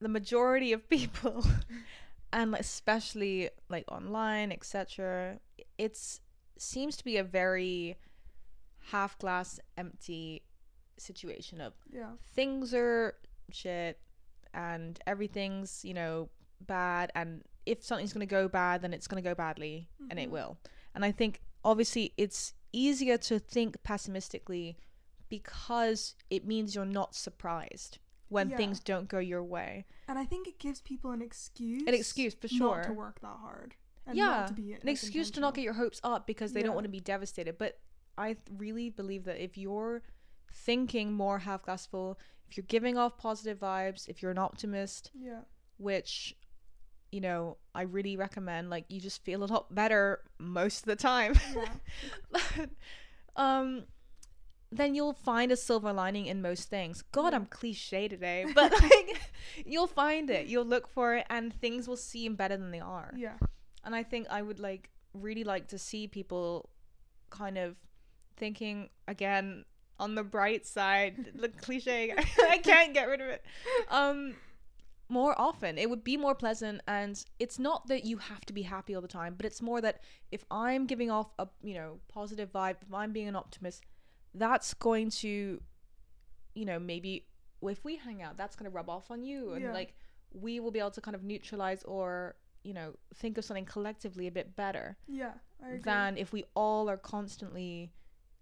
[0.00, 1.44] the majority of people
[2.32, 5.38] and especially like online, etc.,
[5.78, 6.20] it's
[6.58, 7.96] seems to be a very
[8.90, 10.42] half glass empty
[10.98, 12.10] situation of yeah.
[12.34, 13.14] things are
[13.50, 14.00] shit
[14.54, 16.28] and everything's you know
[16.60, 20.18] bad and if something's going to go bad then it's going to go badly and
[20.18, 20.32] it Mhm.
[20.32, 20.58] will.
[20.94, 24.76] And i think obviously it's easier to think pessimistically
[25.28, 27.98] because it means you're not surprised
[28.28, 28.56] when Yeah.
[28.56, 29.86] things don't go your way.
[30.06, 33.36] And i think it gives people an excuse an excuse for not to work that
[33.40, 33.74] hard
[34.06, 36.62] and Yeah, not to be an excuse to not get your hopes up because they
[36.62, 37.78] don't want to be devastated but
[38.18, 40.02] i really believe that if you're
[40.52, 45.10] thinking more half glass full if you're giving off positive vibes if you're an optimist
[45.18, 45.40] yeah.
[45.76, 46.34] which
[47.10, 50.96] you know i really recommend like you just feel a lot better most of the
[50.96, 51.34] time.
[51.54, 52.66] Yeah.
[53.36, 53.84] Um
[54.72, 57.02] then you'll find a silver lining in most things.
[57.12, 59.20] God i'm cliche today but like
[59.64, 60.46] you'll find it.
[60.46, 63.14] You'll look for it and things will seem better than they are.
[63.16, 63.36] Yeah.
[63.84, 66.68] And i think i would like really like to see people
[67.30, 67.76] kind of
[68.38, 69.64] thinking again
[69.98, 72.14] on the bright side the cliche
[72.48, 73.44] i can't get rid of it
[73.90, 74.34] um
[75.08, 78.62] more often it would be more pleasant and it's not that you have to be
[78.62, 81.98] happy all the time but it's more that if i'm giving off a you know
[82.08, 83.82] positive vibe if i'm being an optimist
[84.34, 85.60] that's going to
[86.54, 87.26] you know maybe
[87.62, 89.72] if we hang out that's going to rub off on you and Yeah.
[89.72, 89.94] like
[90.32, 94.26] we will be able to kind of neutralize or you know think of something collectively
[94.26, 95.32] a bit better yeah
[95.64, 95.80] I agree.
[95.80, 97.90] than if we all are constantly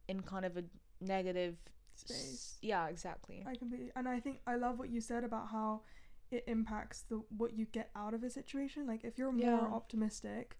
[0.08, 0.64] in kind of a
[1.00, 1.56] negative
[1.94, 2.58] s- Space.
[2.62, 5.82] yeah exactly I completely and I think I love what you said about how
[6.30, 8.86] it impacts the what you get out of a situation.
[8.86, 9.74] Like if you're more Yeah.
[9.78, 10.58] optimistic,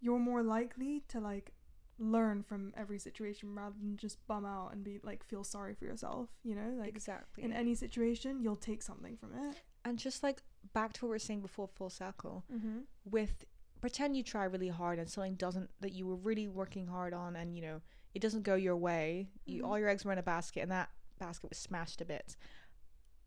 [0.00, 1.52] you're more likely to like
[1.98, 5.84] learn from every situation rather than just bum out and be like feel sorry for
[5.84, 6.28] yourself.
[6.42, 9.56] You know, like exactly in any situation, you'll take something from it.
[9.84, 12.78] and just like back to what we were saying before full circle Mm-hmm.
[13.04, 13.44] with
[13.80, 17.36] pretend you try really hard and something doesn't that you were really working hard on
[17.36, 17.80] and you know
[18.14, 19.28] it doesn't go your way.
[19.44, 19.66] You Mhm.
[19.66, 22.36] all your eggs were in a basket and that basket was smashed to bits.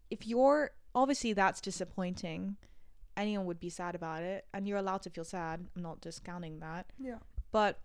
[0.10, 2.58] If you're obviously that's disappointing.
[3.16, 5.68] Anyone would be sad about it and you're allowed to feel sad.
[5.76, 6.92] I'm not discounting that.
[6.98, 7.20] Yeah.
[7.52, 7.80] but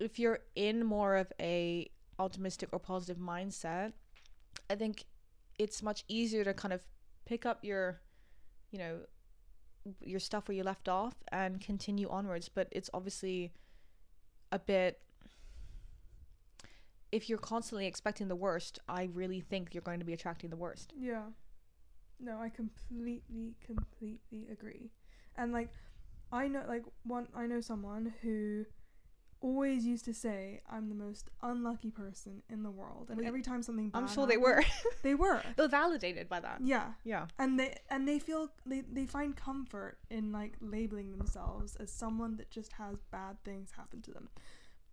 [0.00, 3.92] if you're in more of a optimistic or positive mindset
[4.70, 5.04] i think
[5.58, 6.82] it's much easier to kind of
[7.26, 8.00] pick up your
[8.72, 9.00] you know
[10.00, 12.48] your stuff where you left off and continue onwards.
[12.48, 13.52] But it's obviously
[14.50, 15.02] a bit
[17.14, 20.56] if you're constantly expecting the worst i really think you're going to be attracting the
[20.56, 20.92] worst.
[20.98, 21.26] Yeah.
[22.20, 24.90] No, I completely, completely agree.
[25.36, 25.70] And like,
[26.32, 28.64] I know, like, one, I know someone who
[29.40, 33.62] always used to say, "I'm the most unlucky person in the world," and every time
[33.62, 34.62] something bad i'm sure they were.
[35.02, 36.60] they were, they're validated by that.
[36.64, 37.26] Yeah, yeah.
[37.38, 42.36] And they and they feel they they find comfort in like labeling themselves as someone
[42.38, 44.28] that just has bad things happen to them.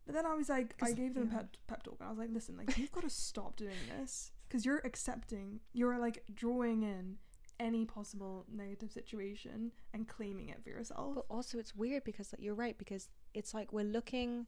[0.05, 1.37] But then I was like, I gave them yeah.
[1.37, 3.77] a pep, pep talk, and I was like, listen, like you've got to stop doing
[3.99, 7.17] this because you're accepting, you're like drawing in
[7.59, 11.15] any possible negative situation and claiming it for yourself.
[11.15, 14.47] But also, it's weird because like, you're right because it's like we're looking.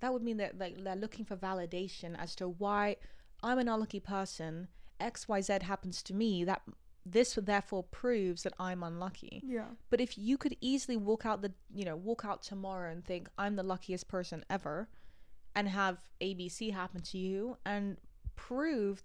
[0.00, 2.96] That would mean that like they're looking for validation as to why
[3.42, 4.68] I'm an unlucky person.
[5.00, 6.44] X Y Z happens to me.
[6.44, 6.62] That
[7.04, 9.42] this would therefore proves that I'm unlucky.
[9.44, 13.04] yeah, But if you could easily walk out the you know walk out tomorrow and
[13.04, 14.88] think I'm the luckiest person ever,
[15.54, 17.98] and have ABC happen to you and
[18.36, 19.02] prove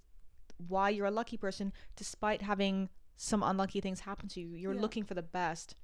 [0.68, 4.50] why you're a lucky person despite having some unlucky things happen to you.
[4.56, 4.82] You're Yeah.
[4.82, 5.76] looking for the best.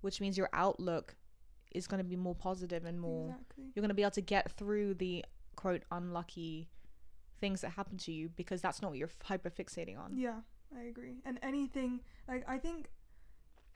[0.00, 1.14] which means your outlook
[1.70, 3.64] is going to be more positive and more Exactly.
[3.72, 6.68] you're going to be able to get through the quote unlucky
[7.38, 10.16] things that happen to you because that's not what you're hyper fixating on.
[10.16, 10.40] Yeah,
[10.76, 11.16] I agree.
[11.24, 12.90] And anything like I think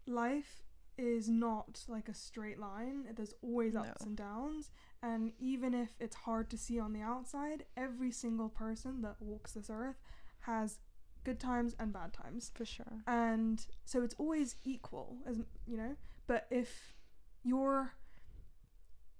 [0.07, 0.63] life
[0.99, 3.05] is not like a straight line.
[3.15, 4.07] There's always ups No.
[4.07, 4.71] and downs.
[5.03, 9.53] And even if it's hard to see on the outside, every single person that walks
[9.53, 10.01] this earth
[10.41, 10.79] has
[11.25, 12.51] good times and bad times.
[12.55, 13.03] For sure.
[13.07, 16.95] And so it's always equal as you know, but if
[17.43, 17.93] your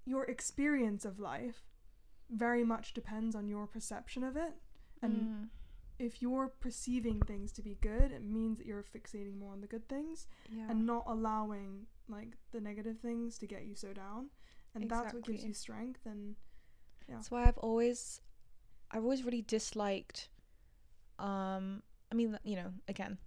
[0.05, 1.63] your experience of life
[2.29, 4.53] very much depends on your perception of it
[5.01, 5.49] and Mm,
[5.99, 9.67] if you're perceiving things to be good, it means that you're fixating more on the
[9.67, 10.65] good things yeah.
[10.69, 14.27] and not allowing like the negative things to get you so down.
[14.75, 16.35] And that's what gives you strength and
[17.07, 17.15] yeah.
[17.15, 18.21] That's why I've always,
[18.91, 20.29] I've always really disliked.
[21.19, 21.81] Um,
[22.11, 23.17] I mean, you know, again,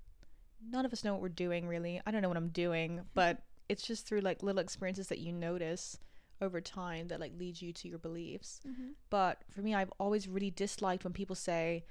[0.70, 2.00] none of us know what we're doing really.
[2.06, 5.32] I don't know what I'm doing, but it's just through like little experiences that you
[5.32, 5.98] notice
[6.42, 8.60] over time that like lead you to your beliefs.
[8.66, 8.90] mm-hmm.
[9.08, 11.84] But for me, I've always really disliked when people say,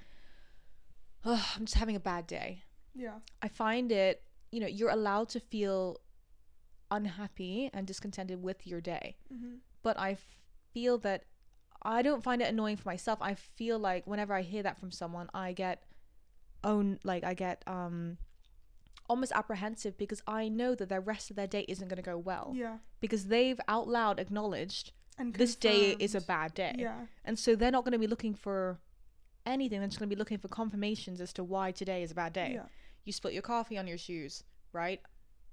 [1.25, 2.63] "Oh, I'm just having a bad day."
[2.95, 5.99] yeah, I find it, you know, you're allowed to feel
[6.91, 9.57] unhappy and discontented with your day mm-hmm.
[9.83, 10.17] but I
[10.73, 11.25] feel that
[11.81, 13.19] I don't find it annoying for myself.
[13.21, 15.83] I feel like whenever I hear that from someone, I get
[16.63, 18.17] own like I get um
[19.07, 22.17] almost apprehensive because I know that the rest of their day isn't going to go
[22.17, 26.75] well yeah, because they've out loud acknowledged and this day is a bad day.
[26.77, 28.79] Yeah, And so they're not going to be looking for
[29.49, 29.81] anything.
[29.83, 32.51] Just going to be looking for confirmations as to why today is a bad day.
[32.55, 32.65] yeah,
[33.05, 35.01] You spilt your coffee on your shoes, right?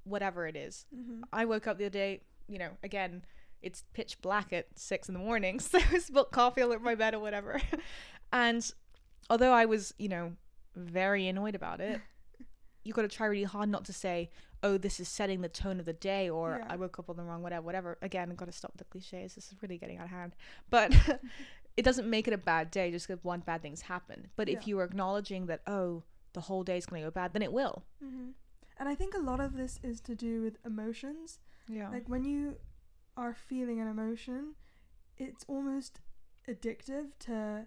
[0.05, 0.87] Whatever it is.
[0.95, 1.23] mm-hmm.
[1.33, 3.25] I woke up the other day, you know, again,
[3.63, 6.95] it's pitch black at six in the morning, so I spilled coffee all over my
[6.95, 7.61] bed or whatever.
[8.33, 8.71] and
[9.31, 10.33] although I was, you know,
[10.77, 12.01] very annoyed about it,
[12.85, 14.31] you got to try really hard not to say,
[14.63, 16.73] "Oh, this is setting the tone of the day," or Yeah.
[16.73, 17.99] "I woke up on the wrong whatever." Whatever.
[18.03, 19.35] Again, got to stop the cliches.
[19.35, 20.37] This is really getting out of hand.
[20.71, 20.93] But
[21.77, 24.29] it doesn't make it a bad day just because one bad thing's happened.
[24.37, 27.43] But if you are acknowledging that, oh, the whole day's going to go bad, then
[27.43, 27.85] it will.
[28.03, 28.31] Mm-hmm.
[28.79, 31.39] And I think a lot of this is to do with emotions.
[31.69, 31.91] Yeah.
[31.91, 32.57] Like when you
[33.17, 34.55] are feeling an emotion,
[35.17, 36.01] it's almost
[36.49, 37.67] addictive to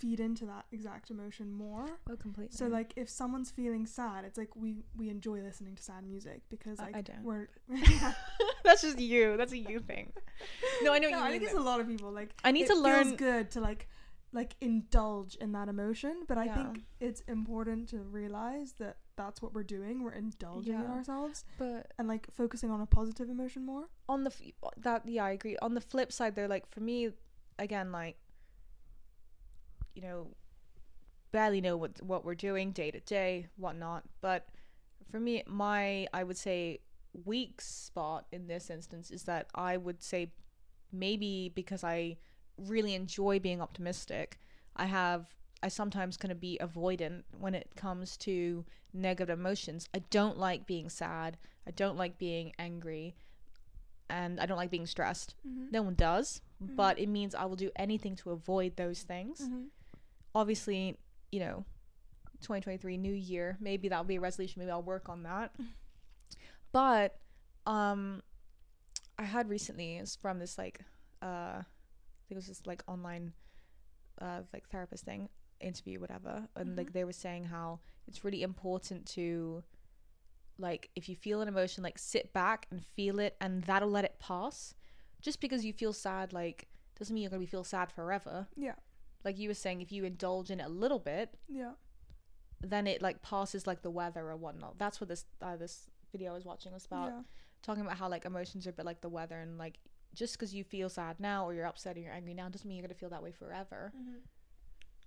[0.00, 1.84] feed into that exact emotion more.
[2.10, 2.56] oh, completely.
[2.56, 6.40] So like if someone's feeling sad, it's like we we enjoy listening to sad music
[6.48, 7.22] because like I don't.
[7.22, 7.48] we're
[8.64, 9.36] that's just you.
[9.36, 10.12] That's a you thing.
[10.82, 12.62] No, I know no, you I think it's a lot of people like I need
[12.64, 13.16] it to feels learn.
[13.16, 13.88] good to like
[14.32, 16.54] like indulge in that emotion, but I Yeah.
[16.54, 20.02] think it's important to realize that that's what we're doing.
[20.04, 23.84] We're indulging in ourselves But and like focusing on a positive emotion more.
[24.08, 25.56] on the f- that yeah, I agree.
[25.60, 27.10] On the flip side, though, like for me,
[27.58, 28.16] again, like
[30.00, 30.28] you know,
[31.32, 34.04] barely know what what we're doing day to day, whatnot.
[34.20, 34.46] But
[35.10, 36.80] for me, my I would say
[37.24, 40.32] weak spot in this instance is that I would say
[40.92, 42.16] maybe because I
[42.56, 44.38] really enjoy being optimistic,
[44.76, 45.26] I have
[45.62, 49.88] I sometimes kind of be avoidant when it comes to negative emotions.
[49.94, 51.36] I don't like being sad.
[51.66, 53.14] I don't like being angry.
[54.08, 55.36] And I don't like being stressed.
[55.46, 55.66] Mm-hmm.
[55.70, 56.74] No one does, Mhm.
[56.74, 59.42] but it means I will do anything to avoid those things.
[59.42, 59.66] Mm-hmm.
[60.34, 60.96] Obviously,
[61.32, 61.64] you know,
[62.42, 65.52] 2023 new year, maybe that'll be a resolution, maybe I'll work on that.
[66.72, 67.18] but
[67.66, 68.22] um
[69.18, 70.80] I had recently it's from this like
[71.22, 73.32] uh I think it was this like online
[74.20, 75.28] uh like therapist thing,
[75.60, 76.48] interview, whatever.
[76.56, 76.92] And like Mhm.
[76.92, 79.62] they were saying how it's really important to
[80.58, 84.04] like if you feel an emotion, like sit back and feel it and that'll let
[84.04, 84.74] it pass.
[85.20, 88.46] Just because you feel sad like doesn't mean you're gonna be feel sad forever.
[88.56, 88.74] Yeah.
[89.24, 91.72] Like you were saying, if you indulge in it a little bit, Yeah.
[92.60, 94.78] then it like passes like the weather or whatnot.
[94.78, 97.22] That's what this uh, this video I was watching was about yeah.
[97.62, 99.78] talking about how like emotions are a bit like the weather and like
[100.14, 102.76] just because you feel sad now or you're upset or you're angry now doesn't mean
[102.78, 103.92] you're gonna feel that way forever.
[103.96, 104.18] Mm-hmm.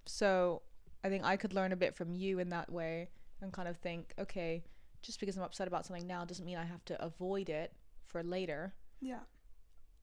[0.06, 0.62] So
[1.04, 3.10] I think I could learn a bit from you in that way
[3.42, 4.64] and kind of think, okay,
[5.02, 7.74] just because I'm upset about something now doesn't mean I have to avoid it
[8.06, 8.74] for later.
[9.02, 9.20] Yeah.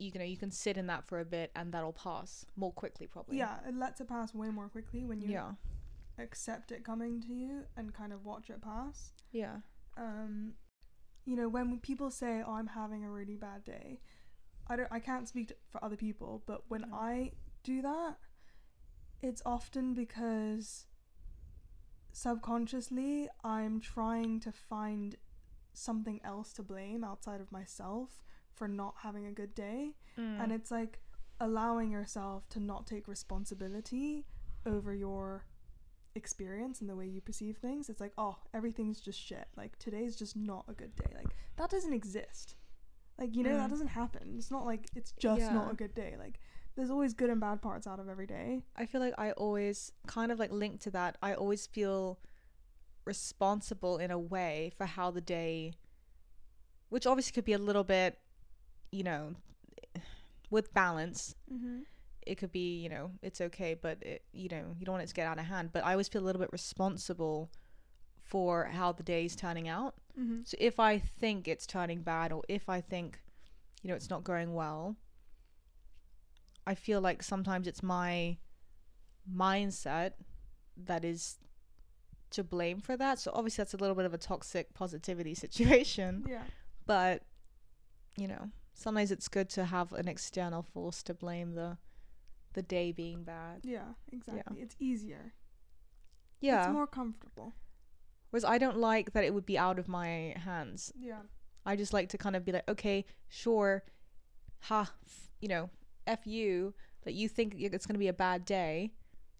[0.00, 3.06] You know, you can sit in that for a bit and that'll pass more quickly
[3.06, 3.36] probably.
[3.38, 3.56] Yeah.
[3.68, 5.52] It lets it pass way more quickly when you Yeah.
[6.18, 9.12] accept it coming to you and kind of watch it pass.
[9.32, 9.56] Yeah.
[9.96, 10.54] um
[11.26, 14.00] you know when people say oh i'm having a really bad day
[14.68, 17.30] i don't i can't speak to, for other people but when i
[17.62, 18.16] do that
[19.20, 20.86] it's often because
[22.12, 25.16] subconsciously i'm trying to find
[25.72, 28.22] something else to blame outside of myself
[28.60, 30.38] for not having a good day Mm.
[30.42, 31.00] and it's like
[31.40, 34.26] allowing yourself to not take responsibility
[34.66, 35.46] over your
[36.14, 40.14] experience and the way you perceive things it's like oh everything's just shit like today's
[40.14, 42.54] just not a good day like that doesn't exist
[43.18, 43.74] Like you know that Mm.
[43.74, 44.34] doesn't happen.
[44.36, 46.12] It's not like it's just not a good day.
[46.24, 46.36] Like
[46.74, 48.48] there's always good and bad parts out of every day.
[48.76, 51.12] I feel like I always kind of like linked to that.
[51.22, 52.18] I always feel
[53.04, 55.74] responsible in a way for how the day,
[56.88, 58.18] which obviously could be a little bit,
[58.90, 59.34] you know,
[60.50, 61.34] with balance.
[61.52, 61.80] Mm-hmm.
[62.26, 65.08] It could be, you know, it's okay, but it, you know, you don't want it
[65.08, 65.70] to get out of hand.
[65.72, 67.50] But I always feel a little bit responsible
[68.22, 69.94] for how the day's turning out.
[70.18, 70.40] Mm-hmm.
[70.44, 73.20] So if I think it's turning bad or if I think,
[73.82, 74.96] you know, it's not going well,
[76.66, 78.36] I feel like sometimes it's my
[79.32, 80.12] mindset
[80.76, 81.38] that is
[82.30, 83.18] to blame for that.
[83.18, 86.42] So obviously that's a little bit of a toxic positivity situation, Yeah.
[86.86, 87.22] but
[88.16, 91.78] you know, sometimes it's good to have an external force to blame the
[92.52, 93.60] the day being bad.
[93.62, 93.94] Yeah.
[94.10, 94.60] Exactly.
[94.60, 95.34] It's easier.
[96.40, 96.64] Yeah.
[96.64, 97.54] It's more comfortable.
[98.30, 100.92] Whereas I don't like that it would be out of my hands.
[100.98, 101.22] Yeah.
[101.64, 103.84] I just like to kind of be like, okay, sure,
[104.62, 105.70] ha, f- you know,
[106.06, 108.92] f you that you think it's gonna be a bad day.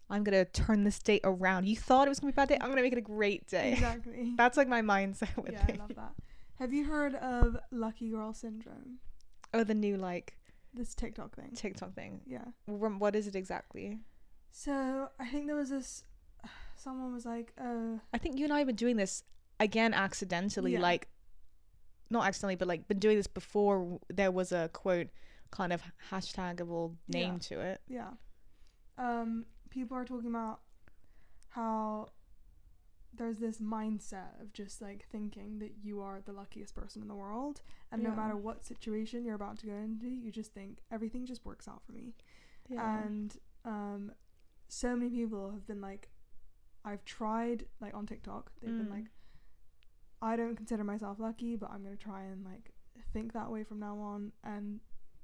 [0.09, 1.67] I'm gonna turn this day around.
[1.67, 2.57] You thought it was gonna be a bad day.
[2.61, 3.73] I'm gonna make it a great day.
[3.73, 4.33] Exactly.
[4.37, 6.13] That's like my mindset with yeah, I love that.
[6.59, 8.99] Have you heard of lucky girl syndrome?
[9.53, 10.37] Oh, the new like
[10.73, 11.51] This TikTok thing.
[11.55, 12.21] TikTok thing.
[12.25, 12.45] Yeah.
[12.65, 13.99] Wh- What is it exactly?
[14.51, 16.03] So I think there was this.
[16.75, 19.23] Someone was like, "Oh, I think you and I have been doing this
[19.59, 20.79] again accidentally, Yeah.
[20.81, 21.07] like
[22.09, 25.07] not accidentally, but like been doing this before w- there was a quote
[25.51, 27.39] kind of hashtagable name Yeah.
[27.39, 27.81] to it.
[27.87, 28.11] yeah."
[28.97, 30.61] Um, people are talking about
[31.49, 32.09] how
[33.13, 37.15] there's this mindset of just like thinking that you are the luckiest person in the
[37.15, 37.61] world,
[37.91, 41.45] and no matter what situation you're about to go into, you just think everything just
[41.45, 42.13] works out for me.
[42.77, 44.11] and um
[44.67, 46.09] so many people have been like
[46.85, 48.91] i've tried like on tiktok they've been Mm.
[48.91, 49.05] like
[50.21, 52.71] i don't consider myself lucky but i'm going to try and like
[53.13, 54.79] think that way from now on and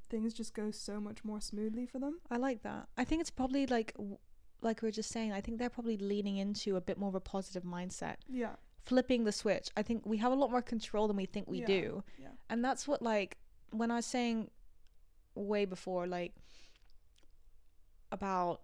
[0.10, 2.88] things just go so much more smoothly for them I like that.
[2.98, 4.18] I think it's probably like w-
[4.62, 5.32] like we were just saying.
[5.32, 8.56] I think they're probably leaning into a bit more of a positive mindset, yeah
[8.88, 9.68] flipping the switch.
[9.80, 11.66] I think we have a lot more control than we think we Yeah.
[11.76, 13.38] do, yeah and that's what like
[13.72, 14.50] when I was saying
[15.36, 16.34] way before, like
[18.12, 18.62] about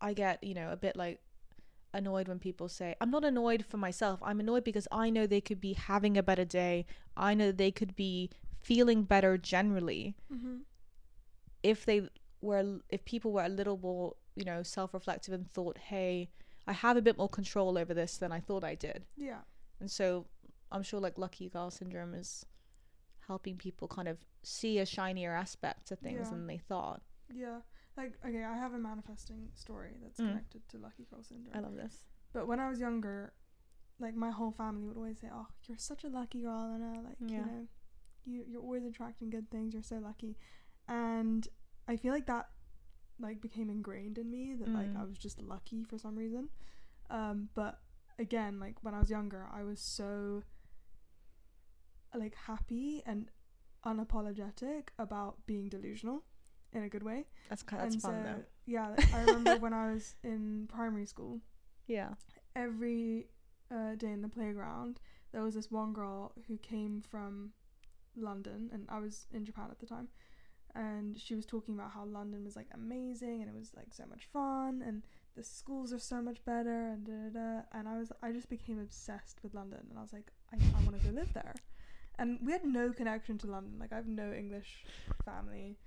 [0.00, 1.20] I get you know a bit like
[1.92, 4.20] annoyed when people say I'm not annoyed for myself.
[4.22, 6.86] I'm annoyed because I know they could be having a better day.
[7.16, 10.58] I know they could be feeling better generally mm-hmm.
[11.62, 12.08] if they
[12.40, 16.28] were if people were a little more you know self-reflective and thought hey
[16.66, 19.40] i have a bit more control over this than i thought i did yeah
[19.80, 20.26] and so
[20.72, 22.44] i'm sure like lucky girl syndrome is
[23.26, 26.30] helping people kind of see a shinier aspect to things Yeah.
[26.30, 27.02] than they thought
[27.32, 27.60] yeah
[27.96, 30.26] like okay i have a manifesting story that's Mm.
[30.28, 33.32] connected to lucky girl syndrome i love this But when I was younger,
[33.98, 37.00] like my whole family would always say, "Oh, you're such a lucky girl, Anna.
[37.02, 37.66] Like you know,
[38.24, 39.74] you you're always attracting good things.
[39.74, 40.36] You're so lucky."
[40.86, 41.48] And
[41.88, 42.46] I feel like that
[43.20, 45.08] like became ingrained in me that like I Mm.
[45.08, 46.48] was just lucky for some reason.
[47.10, 47.80] Um, but
[48.18, 50.42] again, like when I was younger, I was so
[52.14, 53.30] like happy and
[53.86, 56.22] unapologetic about being delusional
[56.72, 57.26] in a good way.
[57.48, 61.06] that's kind that's and fun so, though yeah, I remember when I was in primary
[61.06, 61.40] school
[61.86, 62.10] yeah
[62.56, 63.26] every
[63.70, 65.00] uh, day in the playground,
[65.32, 67.52] there was this one girl who came from
[68.16, 70.08] London, and I was in Japan at the time,
[70.74, 74.04] and she was talking about how London was like amazing and it was like so
[74.08, 75.02] much fun, and
[75.36, 77.62] the schools are so much better, and da da da.
[77.72, 80.84] And I was, I just became obsessed with London, and I was like, I, I
[80.84, 81.54] want to go live there.
[82.18, 83.78] And we had no connection to London.
[83.78, 84.84] Like I have no English
[85.24, 85.78] family,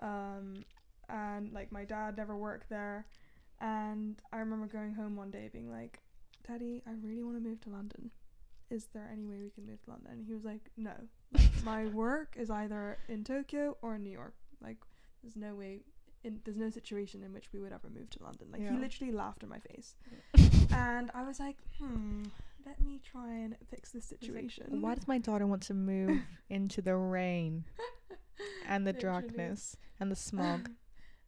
[0.00, 0.64] um,
[1.08, 3.06] and like my dad never worked there.
[3.60, 6.00] And I remember going home one day being like,
[6.46, 8.10] Daddy, I really want to move to London.
[8.72, 10.24] Is there any way we can move to London?
[10.26, 10.92] He was like, No.
[11.34, 14.34] Like, my work is either in Tokyo or in New York.
[14.62, 14.78] Like,
[15.22, 15.80] there's no way,
[16.24, 18.48] in, there's no situation in which we would ever move to London.
[18.50, 18.72] Like, Yeah.
[18.72, 19.94] he literally laughed in my face.
[20.74, 22.22] and I was like, Hmm,
[22.66, 24.80] let me try and fix this He's like, situation.
[24.82, 26.18] why does my daughter want to move
[26.50, 27.64] into the rain
[28.68, 29.20] and the Literally.
[29.20, 30.70] darkness and the smog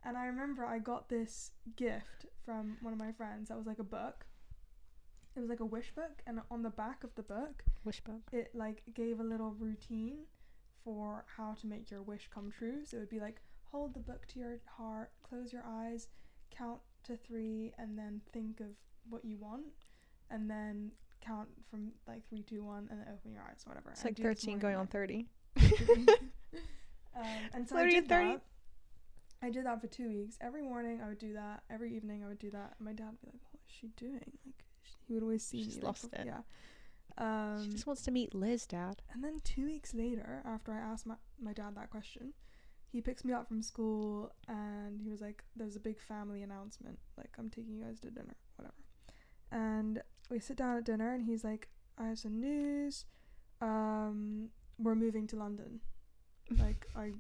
[0.07, 3.79] and I remember I got this gift from one of my friends that was like
[3.79, 4.27] a book.
[5.37, 8.51] It was like a wish book, and on the back of the book, wishbone it
[8.55, 10.19] like gave a little routine
[10.85, 12.85] for how to make your wish come true.
[12.85, 16.09] So it would be like hold the book to your heart, close your eyes,
[16.57, 18.69] count to three, and then think of
[19.11, 19.65] what you want,
[20.31, 23.91] and then count from like three, two, one, and then open your eyes, whatever.
[23.91, 25.27] it's like 13 going on 30
[25.57, 27.25] um,
[27.55, 28.25] and so I 30 did 30?
[28.27, 28.41] that.
[29.43, 30.37] I did that for two weeks.
[30.41, 31.63] Every morning I would do that.
[31.71, 32.75] Every evening I would do that.
[32.79, 34.65] And my dad would be like, "What is she doing?" Like
[35.07, 35.83] he would always see She's me.
[35.83, 36.27] like, lost bef- it.
[36.27, 36.41] Yeah.
[37.17, 39.03] Um, she just wants to meet Liz, Dad.
[39.13, 42.33] and then two weeks later, after I asked my, my dad that question,
[42.91, 46.99] he picks me up from school and he was like, There's a big family announcement.
[47.17, 48.75] Like, I'm taking you guys to dinner, whatever.
[49.53, 51.69] And we sit down at dinner and he's like,
[51.99, 53.05] I have some news.
[53.61, 55.81] Um, we're moving to London.
[56.59, 57.13] Like, I.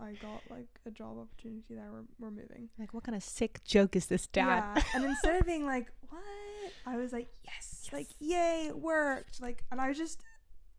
[0.00, 1.88] I got like a job opportunity there.
[1.92, 2.68] We're, we're moving.
[2.78, 4.64] Like, what kind of sick joke is this, Dad?
[4.76, 4.82] Yeah.
[4.94, 6.20] and instead of being like, "What?"
[6.86, 10.22] I was like, "Yes!" Like, "Yay, it worked!" Like, and I just,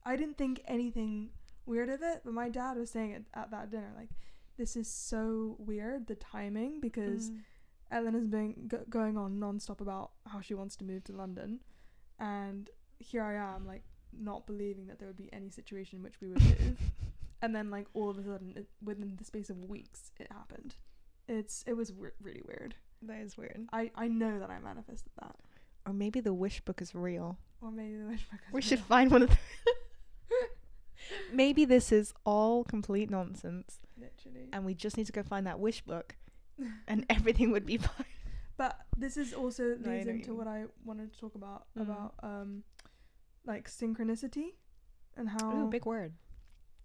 [0.05, 1.29] I didn't think anything
[1.65, 2.21] weird of it.
[2.25, 4.09] But my dad was saying it at that dinner, like,
[4.57, 7.39] "This is so weird, the timing, because Mm.
[7.91, 11.59] Ellen has been go- going on nonstop about how she wants to move to London,
[12.19, 16.19] and here I am, like, not believing that there would be any situation in which
[16.19, 16.77] we would move."
[17.41, 20.75] And then like all of a sudden it, within the space of weeks it happened
[21.27, 23.67] it's it was really weird That is weird.
[23.73, 25.35] I I know that I manifested that,
[25.85, 27.37] Or maybe the wish book is real.
[27.61, 28.39] or maybe the wish book.
[28.47, 29.29] is We should find one of.
[29.29, 29.37] The
[31.33, 34.49] maybe this is all complete nonsense, literally.
[34.53, 36.15] and we just need to go find that wish book,
[36.87, 38.05] and everything would be fine.
[38.57, 41.81] But this is also No, leads into what I wanted to talk about Mm.
[41.81, 42.63] about um,
[43.45, 44.53] like synchronicity,
[45.17, 46.13] and how Ooh, big word.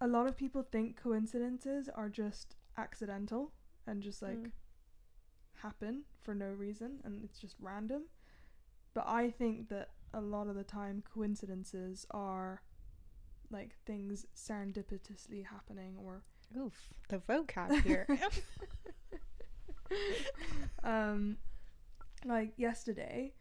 [0.01, 3.53] A lot of people think coincidences are just accidental
[3.87, 4.53] and just like Mm.
[5.63, 8.05] happen for no reason and it's just random.
[8.95, 12.63] But I think that a lot of the time coincidences are
[13.51, 16.23] like things serendipitously happening or
[16.57, 18.07] Oof, the vocab here.
[20.85, 21.37] um
[22.25, 23.33] like yesterday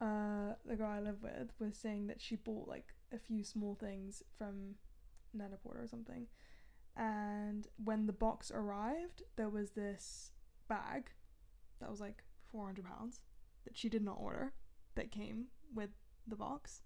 [0.00, 3.74] uh the girl I live with was saying that she bought like a few small
[3.74, 4.74] things from
[5.36, 6.26] Net-a-Porter or something.
[6.96, 10.32] And when the box arrived there was this
[10.68, 11.10] bag
[11.80, 13.20] that was like 400 pounds
[13.64, 14.52] that she did not order
[14.94, 15.90] that came with
[16.26, 16.82] the box.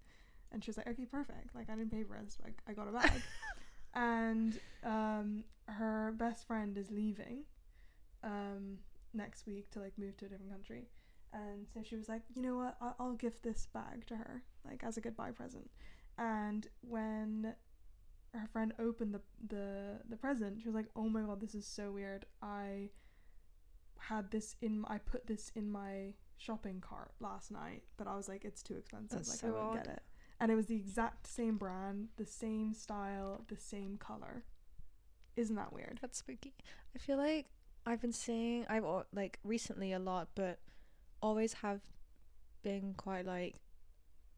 [0.52, 1.54] And she was like okay perfect.
[1.54, 2.38] Like I didn't pay for this.
[2.42, 3.22] Like I got a bag.
[3.94, 7.42] And um her best friend is leaving
[8.22, 8.78] um
[9.14, 10.88] next week to like move to a different country.
[11.32, 12.76] And so she was like you know what?
[12.80, 15.70] I- i'll gift this bag to her like as a goodbye present.
[16.18, 17.54] And when
[18.34, 21.66] her friend opened the the the present she was like oh my god this is
[21.66, 22.24] so weird.
[22.42, 22.90] I
[23.98, 28.28] had this in i put this in my shopping cart last night but i was
[28.28, 29.18] like it's too expensive.
[29.18, 29.84] That's like so i won't odd.
[29.84, 30.02] get it.
[30.40, 34.44] And it was the exact same brand the same style the same color.
[35.36, 35.98] Isn't that weird?
[36.00, 36.54] That's spooky.
[36.94, 37.46] I feel like
[37.86, 40.58] I've been seeing I've like recently a lot, but
[41.22, 41.80] always have
[42.62, 43.56] been quite like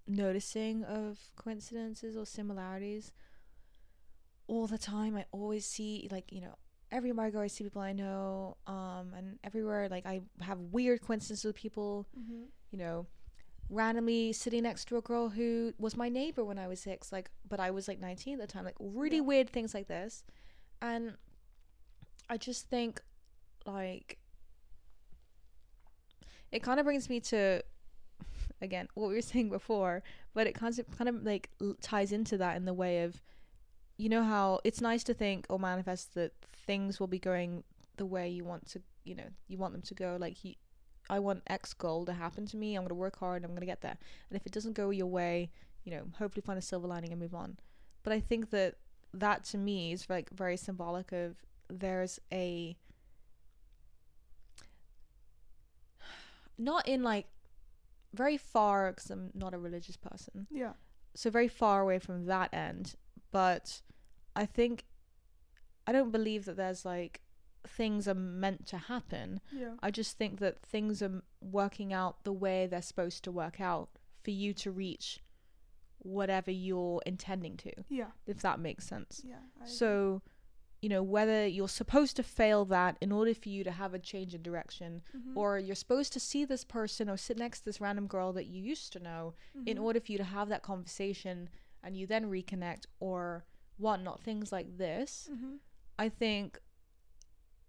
[0.06, 3.12] noticing of coincidences or similarities
[4.52, 5.16] all the time.
[5.16, 6.56] I always see like you know
[6.90, 11.44] everywhere I I see people I know, um, and everywhere like I have weird coincidences
[11.44, 12.06] with people.
[12.18, 12.42] mm-hmm.
[12.70, 13.06] You know,
[13.68, 17.30] randomly sitting next to a girl who was my neighbor when I was six, like,
[17.48, 18.64] but I was like 19 at the time.
[18.64, 19.22] Like really Yeah.
[19.30, 20.24] weird things like this,
[20.80, 21.14] and
[22.28, 23.00] I just think
[23.66, 24.18] like
[26.50, 27.62] it kind of brings me to
[28.60, 30.02] again what we were saying before
[30.34, 31.50] but it kind of kind of like
[31.80, 33.20] ties into that in the way of
[34.02, 36.32] you know how it's nice to think or manifest that
[36.66, 37.62] things will be going
[37.98, 40.16] the way you want to you know you want them to go.
[40.18, 40.54] Like you
[41.08, 42.74] I want X goal to happen to me.
[42.74, 43.96] I'm gonna work hard and I'm gonna get there.
[44.28, 45.52] And if it doesn't go your way
[45.84, 47.58] you know hopefully find a silver lining and move on.
[48.02, 48.74] But I think that
[49.14, 51.36] that to me is like very symbolic of
[51.70, 52.76] there's a
[56.58, 57.26] not in like
[58.12, 60.48] very far because I'm not a religious person.
[60.50, 60.72] Yeah.
[61.14, 62.96] So very far away from that end.
[63.30, 63.80] But
[64.34, 64.84] I think
[65.86, 67.20] I don't believe that there's like
[67.66, 69.40] things are meant to happen.
[69.52, 69.74] Yeah.
[69.82, 73.88] I just think that things are working out the way they're supposed to work out
[74.24, 75.20] for you to reach
[75.98, 78.08] whatever you're intending to yeah.
[78.26, 79.22] if that makes sense.
[79.24, 80.22] Yeah I so
[80.80, 84.00] you know whether you're supposed to fail that in order for you to have a
[84.00, 85.36] change in direction Mhm.
[85.36, 88.46] or you're supposed to see this person or sit next to this random girl that
[88.46, 89.82] you used to know in Mhm.
[89.84, 91.48] order for you to have that conversation
[91.84, 93.44] and you then reconnect or
[93.78, 95.58] whatnot things like this Mhm.
[95.98, 96.60] i think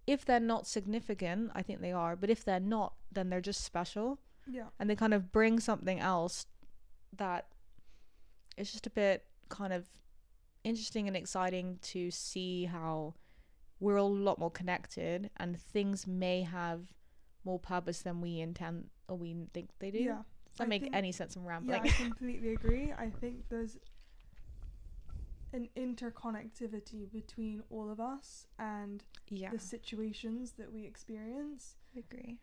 [0.06, 3.62] if they're not significant i think they are but if they're not then they're just
[3.64, 6.46] special yeah and they kind of bring something else
[7.16, 7.48] that
[8.58, 9.88] is just a bit kind of
[10.64, 13.14] interesting and exciting to see how
[13.80, 16.94] we're all a lot more connected and things may have
[17.44, 20.00] more purpose than we intend or we think they do.
[20.00, 21.36] yeah Does that I make think- any sense?
[21.36, 23.78] I'm yeah i completely agree i think there's
[25.54, 32.40] an interconnectivity between all of us and yeah, the situations that we experience I agree.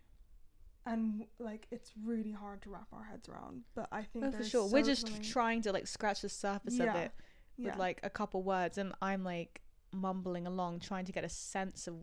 [0.86, 3.62] and like it's really hard to wrap our heads around.
[3.74, 4.66] But I think Oh, for sure.
[4.70, 7.12] We're just trying to like scratch the surface of it
[7.58, 7.76] with yeah.
[7.76, 9.60] like a couple words, and I'm like
[9.92, 11.94] mumbling along, trying to get a sense of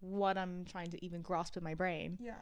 [0.00, 2.18] what I'm trying to even grasp in my brain.
[2.20, 2.40] Yeah.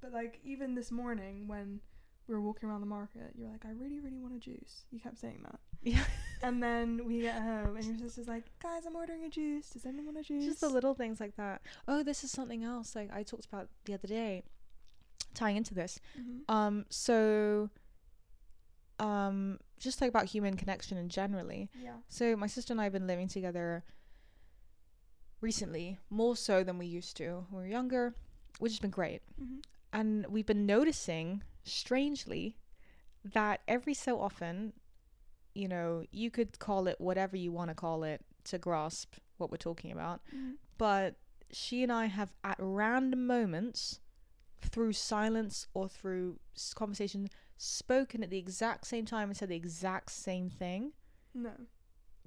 [0.00, 1.80] But like even this morning when
[2.26, 4.84] we were walking around the market, you were like, I really, really want a juice.
[4.90, 5.60] You kept saying that.
[5.82, 6.04] Yeah,
[6.42, 9.70] And then we get home and your sister's like, Guys, I'm ordering a juice.
[9.70, 10.44] Does anyone want a juice?
[10.44, 11.62] just the little things like that.
[11.86, 12.96] Oh, this is something else.
[12.96, 14.42] Like I talked about the other day,
[15.34, 16.00] tying into this.
[16.18, 16.40] Mhm.
[16.52, 17.70] Um, so,
[18.98, 21.70] um, just like about human connection and generally.
[21.80, 21.96] Yeah.
[22.08, 23.84] So my sister and I have been living together
[25.40, 28.14] recently, more so than we used to when we were younger,
[28.58, 29.22] which has been great.
[29.40, 29.58] Mm-hmm.
[29.92, 32.56] And we've been noticing, strangely,
[33.24, 34.72] that every so often,
[35.54, 39.50] you know, you could call it whatever you want to call it to grasp what
[39.50, 40.52] we're talking about, Mm-hmm.
[40.78, 41.16] but
[41.50, 44.00] she and I have at random moments,
[44.62, 46.38] through silence or through
[46.74, 47.28] conversation,
[47.58, 50.92] spoken at the exact same time and said the exact same thing
[51.34, 51.50] No.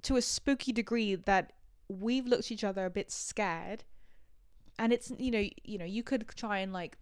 [0.02, 1.52] to a spooky degree that
[1.88, 3.84] we've looked at each other a bit scared
[4.78, 6.98] and it's you know you know you could try and like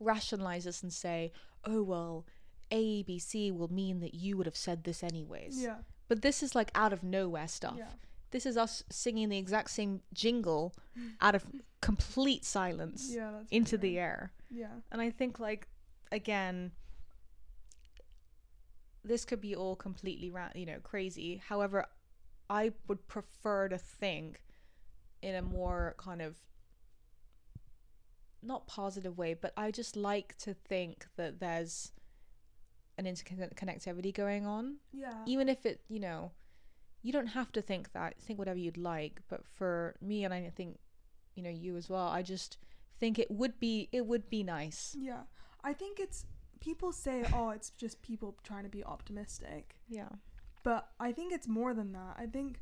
[0.00, 1.32] rationalize this and say
[1.64, 2.26] oh well
[2.70, 5.78] a b c will mean that you would have said this anyways Yeah.
[6.08, 7.90] but this is like out of nowhere stuff Yeah.
[8.30, 10.74] this is us singing the exact same jingle
[11.20, 11.44] out of
[11.80, 13.40] complete silence Yeah.
[13.50, 14.02] Into very the right.
[14.04, 14.74] air Yeah.
[14.92, 15.68] and I think like
[16.12, 16.72] again
[19.04, 21.36] this could be all completely ra- you know crazy.
[21.36, 21.86] However,
[22.50, 24.42] I would prefer to think
[25.22, 26.36] in a more kind of
[28.42, 31.92] not positive way, but I just like to think that there's
[32.98, 35.14] an interconnectivity going on Yeah.
[35.26, 36.32] even if it you know
[37.02, 40.50] you don't have to think that think whatever you'd like but for me and i
[40.54, 40.78] think
[41.36, 42.58] you know you as well i just
[42.98, 45.22] think it would be it would be nice Yeah.
[45.64, 46.24] I think it's
[46.60, 49.76] people say, oh, it's just people trying to be optimistic.
[49.88, 50.08] yeah
[50.64, 52.16] But I think it's more than that.
[52.18, 52.60] I think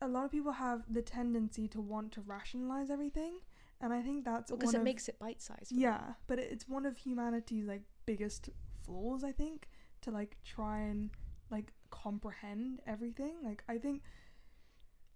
[0.00, 3.34] a lot of people have the tendency to want to rationalize everything,
[3.80, 5.98] and I think that's because it of, makes it bite-sized yeah.
[5.98, 6.14] them.
[6.26, 8.50] But it's one of humanity's like biggest
[8.84, 9.22] flaws.
[9.24, 9.68] I think
[10.02, 11.10] to like try and
[11.50, 13.34] like comprehend everything.
[13.42, 14.02] Like I think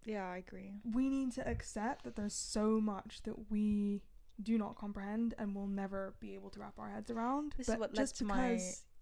[0.06, 4.02] yeah i agree we need to accept that there's so much that we
[4.42, 7.54] do not comprehend and will never be able to wrap our heads around.
[7.56, 8.36] This is but what led just to because,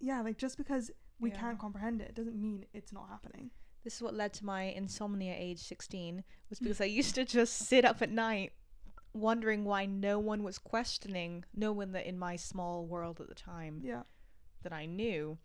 [0.00, 1.40] my- yeah, like just because we Yeah.
[1.40, 3.50] can't comprehend it, doesn't mean it's not happening.
[3.82, 7.54] this is what led to my insomnia age 16 was because i used to just
[7.54, 8.52] sit up at night
[9.14, 13.34] wondering why no one was questioning no one that in my small world at the
[13.34, 14.02] time Yeah,
[14.62, 15.38] that I knew,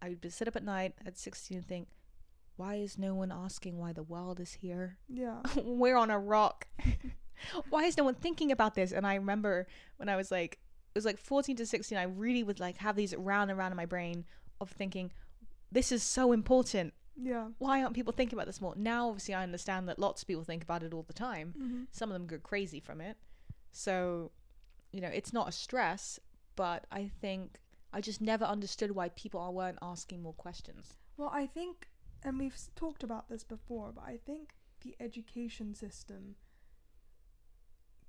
[0.00, 1.88] I would sit up at night at 16 and think,
[2.56, 4.98] why is no one asking why the world is here?
[5.08, 6.66] yeah, We're on a rock.
[7.70, 8.92] why is no one thinking about this?
[8.92, 9.66] And I remember
[9.96, 10.58] when I was like,
[10.94, 13.72] it was like 14 to 16, I really would like have these round and round
[13.72, 14.24] in my brain
[14.60, 15.12] of thinking,
[15.70, 16.94] this is so important.
[17.20, 17.48] yeah.
[17.58, 18.74] Why aren't people thinking about this more?
[18.76, 21.54] Now, obviously, I understand that lots of people think about it all the time.
[21.56, 21.82] Mm-hmm.
[21.92, 23.16] Some of them go crazy from it.
[23.70, 24.32] So,
[24.92, 26.18] you know, it's not a stress,
[26.56, 27.58] but I think
[27.92, 30.94] I just never understood why people weren't asking more questions.
[31.16, 31.88] Well, I think,
[32.22, 34.50] and we've talked about this before, but I think
[34.82, 36.36] the education system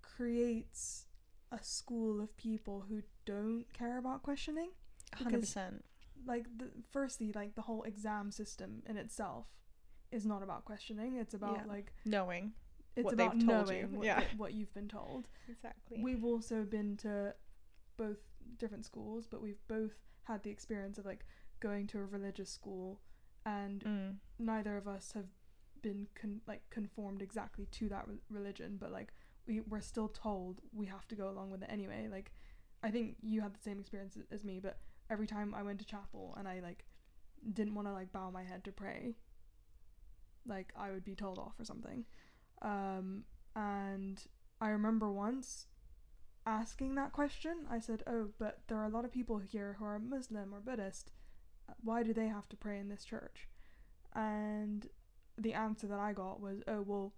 [0.01, 1.05] creates
[1.51, 4.69] a school of people who don't care about questioning.
[5.13, 5.85] Hundred percent.
[6.25, 9.47] Like, the, firstly, like the whole exam system in itself
[10.11, 11.15] is not about questioning.
[11.15, 11.71] It's about Yeah.
[11.73, 12.53] like Knowing
[12.95, 14.23] it's what about told you, knowing what, yeah.
[14.37, 15.27] what you've been told.
[15.49, 16.01] exactly.
[16.03, 17.33] We've also been to
[17.97, 18.17] both
[18.57, 19.93] different schools, but we've both
[20.23, 21.25] had the experience of like
[21.59, 22.99] going to a religious school,
[23.45, 24.15] and mm.
[24.37, 25.27] neither of us have
[25.81, 29.13] been con- like conformed exactly to that re- religion, but like
[29.47, 32.07] we we're still told we have to go along with it anyway.
[32.09, 32.31] Like
[32.83, 34.79] I think you had the same experience as me, but
[35.09, 36.85] every time I went to chapel and I like
[37.53, 39.15] didn't want to like bow my head to pray,
[40.45, 42.05] like I would be told off or something.
[42.61, 43.23] Um,
[43.55, 44.21] and
[44.61, 45.67] I remember once
[46.49, 47.67] asking that question.
[47.69, 50.59] I said, "Oh, but there are a lot of people here who are Muslim or
[50.59, 51.11] Buddhist.
[51.81, 53.47] Why do they have to pray in this church?"
[54.13, 54.89] And
[55.37, 57.13] the answer that I got was, "Oh, well,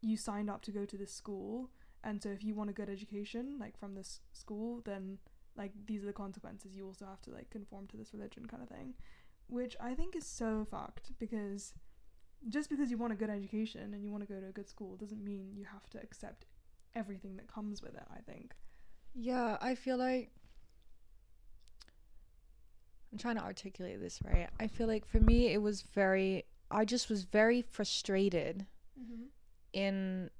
[0.00, 1.70] you signed up to go to this school,
[2.02, 5.18] and so if you want a good education, like from this school, then
[5.56, 6.74] like these are the consequences.
[6.74, 8.94] You also have to like conform to this religion, kind of thing."
[9.46, 11.74] Which I think is so fucked because
[12.48, 14.68] just because you want a good education and you want to go to a good
[14.68, 16.46] school doesn't mean you have to accept
[16.94, 18.06] everything that comes with it.
[18.10, 18.54] I think.
[19.14, 20.30] Yeah, I feel like
[23.12, 24.48] I'm trying to articulate this right.
[24.58, 28.66] I feel like for me it was very I just was very frustrated
[29.00, 29.22] Mm-hmm.
[29.72, 30.30] in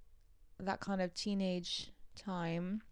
[0.59, 2.83] that kind of teenage time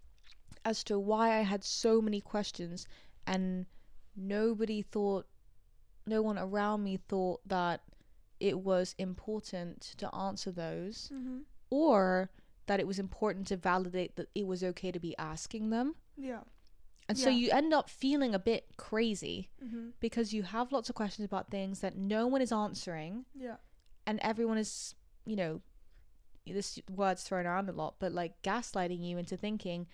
[0.64, 2.86] as to why I had so many questions
[3.26, 3.66] and
[4.16, 5.26] nobody thought
[6.06, 7.82] no one around me thought that
[8.40, 11.42] it was important to answer those Mhm.
[11.68, 12.30] or
[12.68, 15.96] that it was important to validate that it was okay to be asking them.
[16.16, 16.42] Yeah.
[17.08, 17.36] And so Yeah.
[17.36, 19.92] you end up feeling a bit crazy Mhm.
[19.98, 23.56] because you have lots of questions about things that no one is answering Yeah.
[24.06, 24.94] and everyone is,
[25.24, 25.62] you know,
[26.46, 29.86] this word's thrown around a lot, but like gaslighting you into thinking,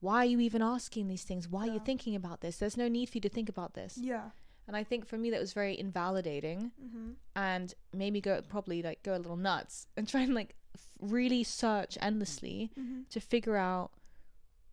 [0.00, 1.48] why are you even asking these things?
[1.48, 2.58] Why are you thinking about this?
[2.58, 3.96] There's no need for you to think about this.
[3.98, 4.30] Yeah.
[4.66, 7.16] And I think for me that was very invalidating Mhm.
[7.36, 10.56] and made me go probably like go a little nuts and try and like
[11.00, 13.08] really search endlessly Mhm.
[13.10, 13.92] to figure out,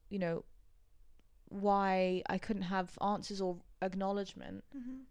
[0.09, 0.45] you know,
[1.49, 5.05] why I couldn't have answers or acknowledgement Mhm.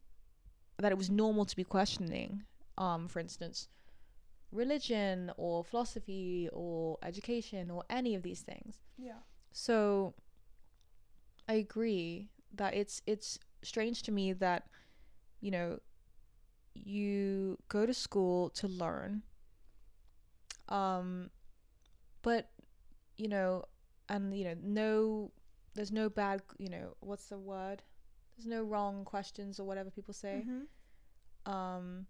[0.79, 2.45] that it was normal to be questioning.
[2.77, 3.69] Um, for instance,
[4.53, 8.83] religion or philosophy or education or any of these things.
[8.97, 9.23] Yeah.
[9.51, 10.15] So
[11.49, 14.69] I agree that it's it's strange to me that
[15.41, 15.81] you know
[16.75, 19.23] you go to school to learn
[20.69, 21.31] um
[22.23, 22.51] but
[23.17, 23.65] you know
[24.09, 25.31] and you know no
[25.75, 27.83] there's no bad you know what's the word
[28.37, 30.67] there's no wrong questions or whatever people say Mhm.
[31.53, 32.07] um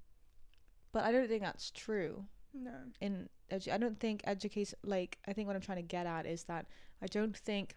[0.92, 2.72] but I don't think that's true No.
[3.00, 6.26] in edu- I don't think education like I think what I'm trying to get at
[6.26, 6.66] is that
[7.02, 7.76] I don't think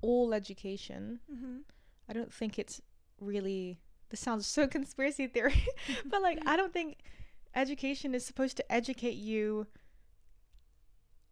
[0.00, 1.62] all education Mhm.
[2.08, 2.80] I don't think it's
[3.20, 3.80] really
[4.10, 5.66] this sounds so conspiracy theory
[6.06, 6.98] but like I don't think
[7.54, 9.66] education is supposed to educate you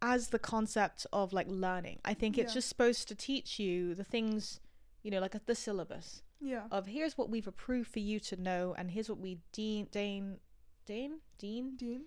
[0.01, 1.99] as the concept of like learning.
[2.03, 2.55] I think it's Yeah.
[2.55, 4.59] just supposed to teach you the things,
[5.01, 6.67] you know, like the syllabus Yeah.
[6.71, 10.39] of here's what we've approved for you to know and here's what we deem deign
[10.85, 12.05] deign dean Dean.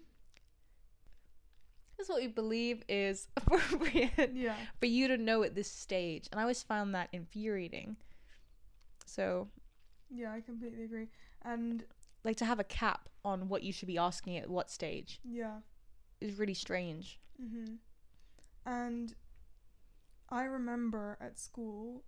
[1.97, 4.57] This is what we believe is appropriate Yeah.
[4.79, 6.29] for you to know at this stage.
[6.31, 7.97] And I always found that infuriating.
[9.07, 9.49] So,
[10.11, 11.09] Yeah, I completely agree.
[11.43, 11.85] And
[12.27, 15.61] like to have a cap on what you should be asking at what stage yeah.
[16.21, 17.21] is really strange.
[17.41, 17.79] Mhm.
[18.67, 19.15] And
[20.29, 22.05] I remember at school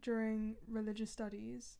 [0.00, 1.78] during religious studies,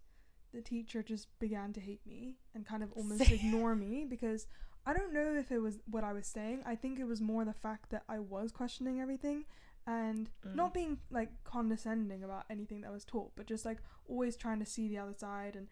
[0.53, 4.47] the teacher just began to hate me and kind of almost ignore me because
[4.85, 6.63] I don't know if it was what I was saying.
[6.67, 9.45] I think it was more the fact that I was questioning everything
[9.87, 10.55] and Mm.
[10.55, 14.67] not being like condescending about anything that was taught, but just like always trying to
[14.67, 15.69] see the other side and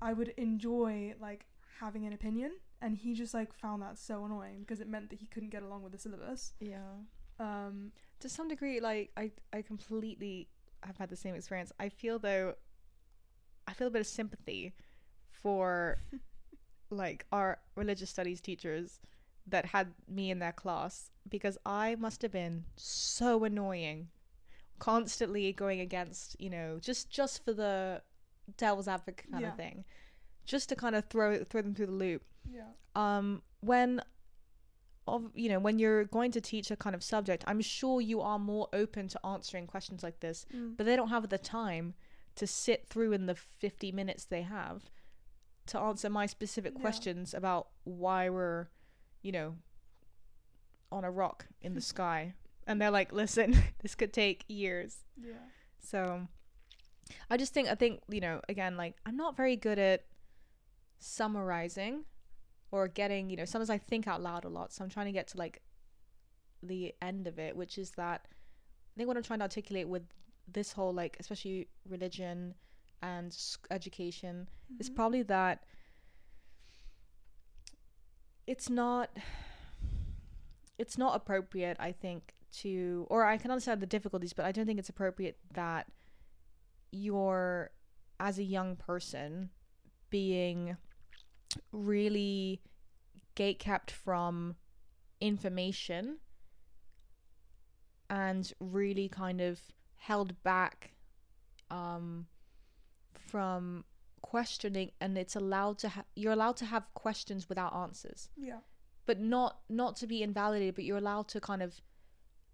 [0.00, 1.46] I would enjoy like
[1.80, 5.18] having an opinion and he just like found that so annoying because it meant that
[5.18, 6.52] he couldn't get along with the syllabus.
[6.60, 6.94] Yeah.
[7.38, 10.48] Um To some degree, like I, I completely
[10.82, 11.72] have had the same experience.
[11.80, 12.54] I feel though,
[13.66, 14.74] I feel a bit of sympathy
[15.30, 15.98] for
[16.90, 19.00] like our religious studies teachers
[19.46, 24.08] that had me in their class because I must have been so annoying,
[24.78, 28.02] constantly going against, you know, just just for the
[28.56, 29.50] devil's advocate kind Yeah.
[29.50, 29.84] of thing,
[30.44, 32.22] just to kind of throw throw them through the loop.
[32.50, 32.68] yeah.
[32.94, 34.00] um when
[35.08, 38.20] of you know when you're going to teach a kind of subject i'm sure you
[38.20, 40.76] are more open to answering questions like this Mm.
[40.76, 41.94] but they don't have the time
[42.36, 44.90] to sit through in the 50 minutes they have
[45.66, 46.80] to answer my specific Yeah.
[46.80, 48.68] questions about why we're
[49.22, 49.56] you know
[50.90, 52.34] on a rock in the sky
[52.66, 55.34] and they're like listen this could take years Yeah.
[55.80, 56.28] so
[57.30, 60.04] I just think I think, you know, again, like I'm not very good at
[60.98, 62.04] summarizing
[62.70, 64.72] or getting, you know, sometimes I think out loud a lot.
[64.72, 65.62] So I'm trying to get to like
[66.62, 70.02] the end of it, which is that I think what I'm trying to articulate with
[70.48, 72.54] this whole like especially religion
[73.02, 73.36] and
[73.70, 74.48] education
[74.78, 74.94] is Mhm.
[74.94, 75.64] probably that
[78.46, 79.10] it's not
[80.78, 84.66] it's not appropriate i think to or i can understand the difficulties but i don't
[84.66, 85.88] think it's appropriate that
[86.96, 87.70] you're
[88.18, 89.50] as a young person
[90.10, 90.76] being
[91.72, 92.60] really
[93.36, 94.56] gatekept from
[95.20, 96.18] information
[98.08, 99.60] and really kind of
[99.96, 100.92] held back
[101.70, 102.26] um
[103.14, 103.84] from
[104.22, 108.58] questioning and it's allowed to ha- you're allowed to have questions without answers Yeah.
[109.06, 111.80] but not not to be invalidated but you're allowed to kind of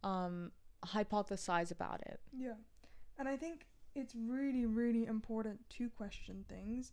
[0.02, 0.52] um
[0.86, 2.54] hypothesize about it Yeah.
[3.18, 6.92] And I think it's really, really important to question things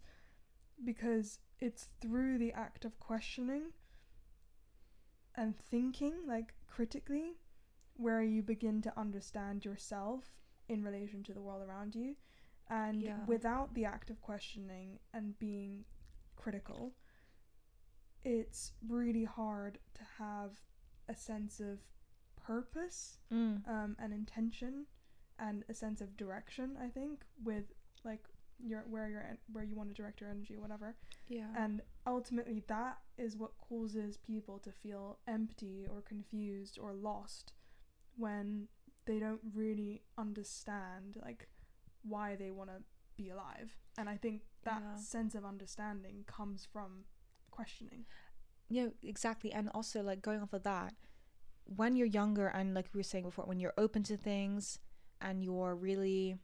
[0.84, 3.72] because it's through the act of questioning
[5.36, 7.34] and thinking, like critically,
[7.96, 10.24] where you begin to understand yourself
[10.68, 12.16] in relation to the world around you.
[12.70, 13.26] And Yeah.
[13.26, 15.86] without the act of questioning and being
[16.36, 16.94] critical,
[18.24, 20.60] it's really hard to have
[21.08, 21.80] a sense of
[22.36, 23.68] purpose Mm.
[23.68, 24.88] um, and intention
[25.40, 27.66] and a sense of direction i think with
[28.04, 28.24] like
[28.62, 30.96] your where your en- where you want to direct your energy whatever
[31.28, 31.48] Yeah.
[31.56, 37.54] and ultimately that is what causes people to feel empty or confused or lost
[38.18, 38.68] when
[39.06, 41.48] they don't really understand like
[42.04, 42.82] why they want to
[43.16, 44.96] be alive and i think that Yeah.
[44.96, 47.06] sense of understanding comes from
[47.52, 48.06] questioning
[48.72, 49.52] Yeah, exactly.
[49.52, 50.94] And also, like, going off of that,
[51.66, 54.78] when you're younger and, like we were saying before, when you're open to things
[55.22, 56.38] and you're really,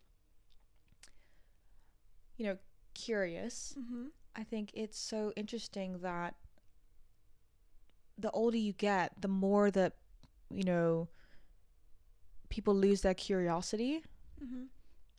[2.37, 2.57] you know,
[2.93, 4.07] curious, mm-hmm.
[4.35, 6.35] I think it's so interesting that
[8.17, 9.93] the older you get, the more that,
[10.49, 11.09] you know,
[12.49, 14.03] people lose their curiosity.
[14.43, 14.63] Mm-hmm.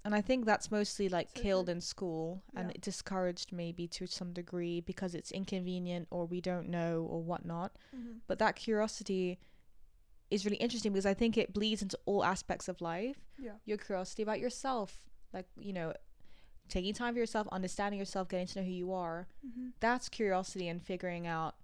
[0.04, 2.76] And I think that's mostly like So killed in school and Yeah.
[2.80, 7.72] discouraged maybe to some degree because it's inconvenient or we don't know or whatnot.
[7.94, 8.18] Mm-hmm.
[8.28, 9.38] But that curiosity
[10.30, 13.16] is really interesting because I think it bleeds into all aspects of life.
[13.38, 15.02] yeah Your curiosity about yourself,
[15.32, 15.92] like, you know,
[16.68, 19.28] taking time for yourself, understanding yourself, getting to know who you are.
[19.46, 19.68] mm-hmm.
[19.80, 21.54] That's curiosity and figuring out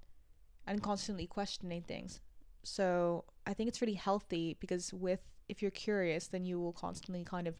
[0.67, 2.21] and constantly questioning things.
[2.63, 7.25] So I think it's really healthy because with if you're curious, then you will constantly
[7.25, 7.57] kind of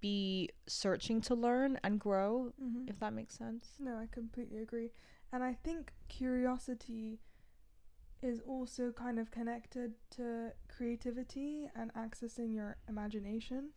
[0.00, 2.88] be searching to learn and grow, Mm-hmm.
[2.88, 3.74] if that makes sense.
[3.78, 4.90] No, I completely agree.
[5.32, 7.20] And I think curiosity
[8.22, 13.70] is also kind of connected to creativity and accessing your imagination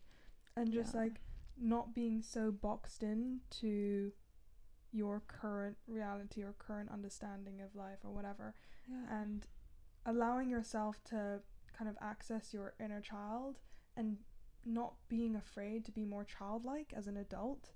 [0.55, 1.01] and just Yeah.
[1.01, 1.21] like
[1.57, 4.11] not being so boxed in to
[4.91, 8.53] your current reality or current understanding of life or whatever
[8.87, 9.21] Yeah.
[9.21, 9.47] and
[10.05, 11.41] allowing yourself to
[11.73, 13.59] kind of access your inner child
[13.97, 14.23] and
[14.63, 17.71] not being afraid to be more childlike as an adult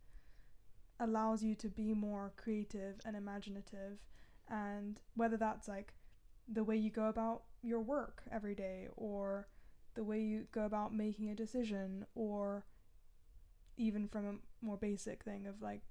[0.99, 3.99] allows you to be more creative and imaginative
[4.47, 5.93] and whether that's like
[6.51, 9.47] the way you go about your work every day or
[9.95, 12.65] the way you go about making a decision or
[13.77, 15.81] even from a more basic thing of like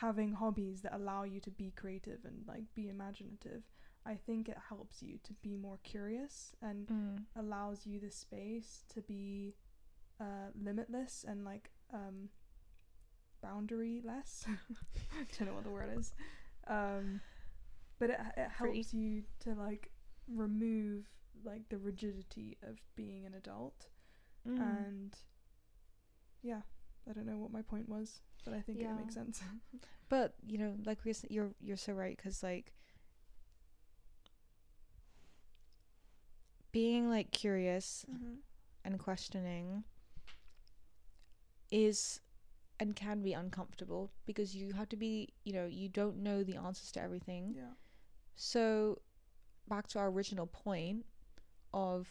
[0.00, 3.62] having hobbies that allow you to be creative and like be imaginative
[4.04, 7.24] i think it helps you to be more curious and Mm.
[7.36, 9.54] allows you the space to be
[10.20, 12.30] uh, limitless and like um,
[13.42, 14.44] boundary less.
[15.12, 16.12] I don't know what the word is.
[16.66, 17.20] Um,
[17.98, 18.68] but it it Free.
[18.74, 19.90] helps you to like
[20.28, 21.04] remove
[21.44, 23.88] like the rigidity of being an adult
[24.46, 24.60] Mm.
[24.60, 25.18] and
[26.40, 26.60] yeah
[27.10, 29.42] i don't know what my point was but i think it makes sense
[30.08, 32.72] But you know, like we you're you're so right because like
[36.72, 38.34] being like curious mm-hmm.
[38.84, 39.82] and questioning
[41.70, 42.20] is
[42.78, 46.56] and can be uncomfortable because you have to be you know you don't know the
[46.56, 47.72] answers to everything yeah
[48.36, 48.98] so
[49.68, 51.04] back to our original point
[51.74, 52.06] of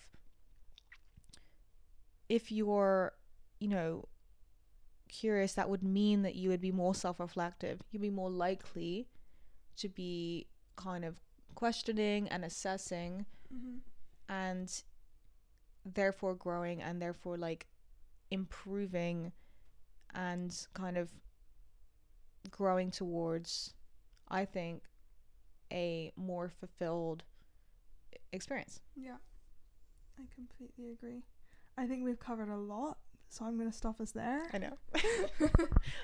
[2.28, 3.14] if you're
[3.60, 4.04] you know
[5.08, 9.08] curious that would mean that you would be more self-reflective you'd be more likely
[9.78, 11.16] to be kind of
[11.54, 13.78] questioning and assessing mm-hmm.
[14.28, 14.84] and
[15.86, 17.68] therefore growing and therefore like
[18.32, 19.32] improving
[20.14, 21.10] and kind of
[22.50, 23.74] growing towards
[24.30, 24.82] i think
[25.76, 27.24] a more fulfilled
[28.32, 28.80] experience.
[28.96, 29.18] Yeah.
[30.18, 31.24] I completely agree.
[31.78, 32.98] I think we've covered a lot
[33.28, 34.44] so i'm going to stop us there.
[34.54, 34.78] I know.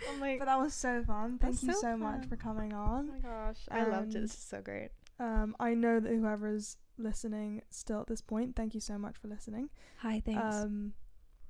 [0.10, 1.38] I'm like but that was so fun.
[1.40, 3.58] Thank you so so much for coming oh on my gosh.
[3.70, 4.16] I loved it.
[4.16, 4.90] And- this is so great.
[5.20, 9.28] um, i know that whoever's listening still at this point thank you so much for
[9.28, 9.70] listening.
[10.00, 10.56] Hi thanks.
[10.56, 10.94] Um,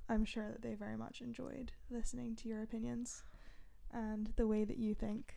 [0.08, 3.24] I'm sure that they very much enjoyed listening to your opinions
[3.92, 5.34] and the way that you think.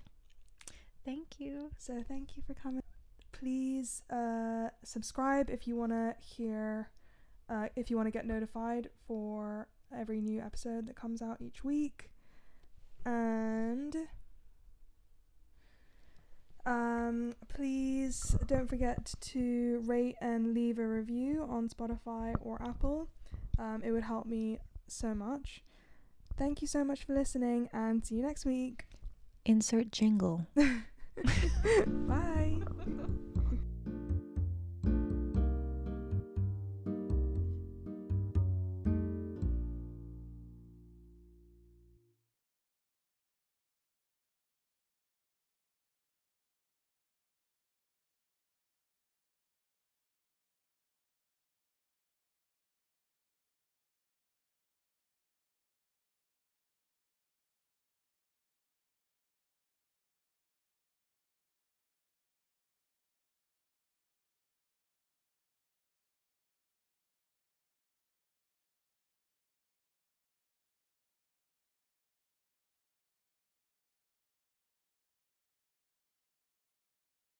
[1.05, 2.81] Thank you So thank you for coming.
[3.31, 6.89] Please uh, subscribe if you want to hear,
[7.49, 11.63] uh, if you want to get notified for every new episode that comes out each
[11.63, 12.09] week.
[13.05, 13.95] And
[16.65, 23.09] um, please don't forget to rate and leave a review on Spotify or Apple.
[23.59, 25.61] Um, it would help me so much.
[26.37, 28.85] Thank you so much for listening and see you next week.
[29.45, 30.47] insert jingle
[32.07, 32.59] Bye.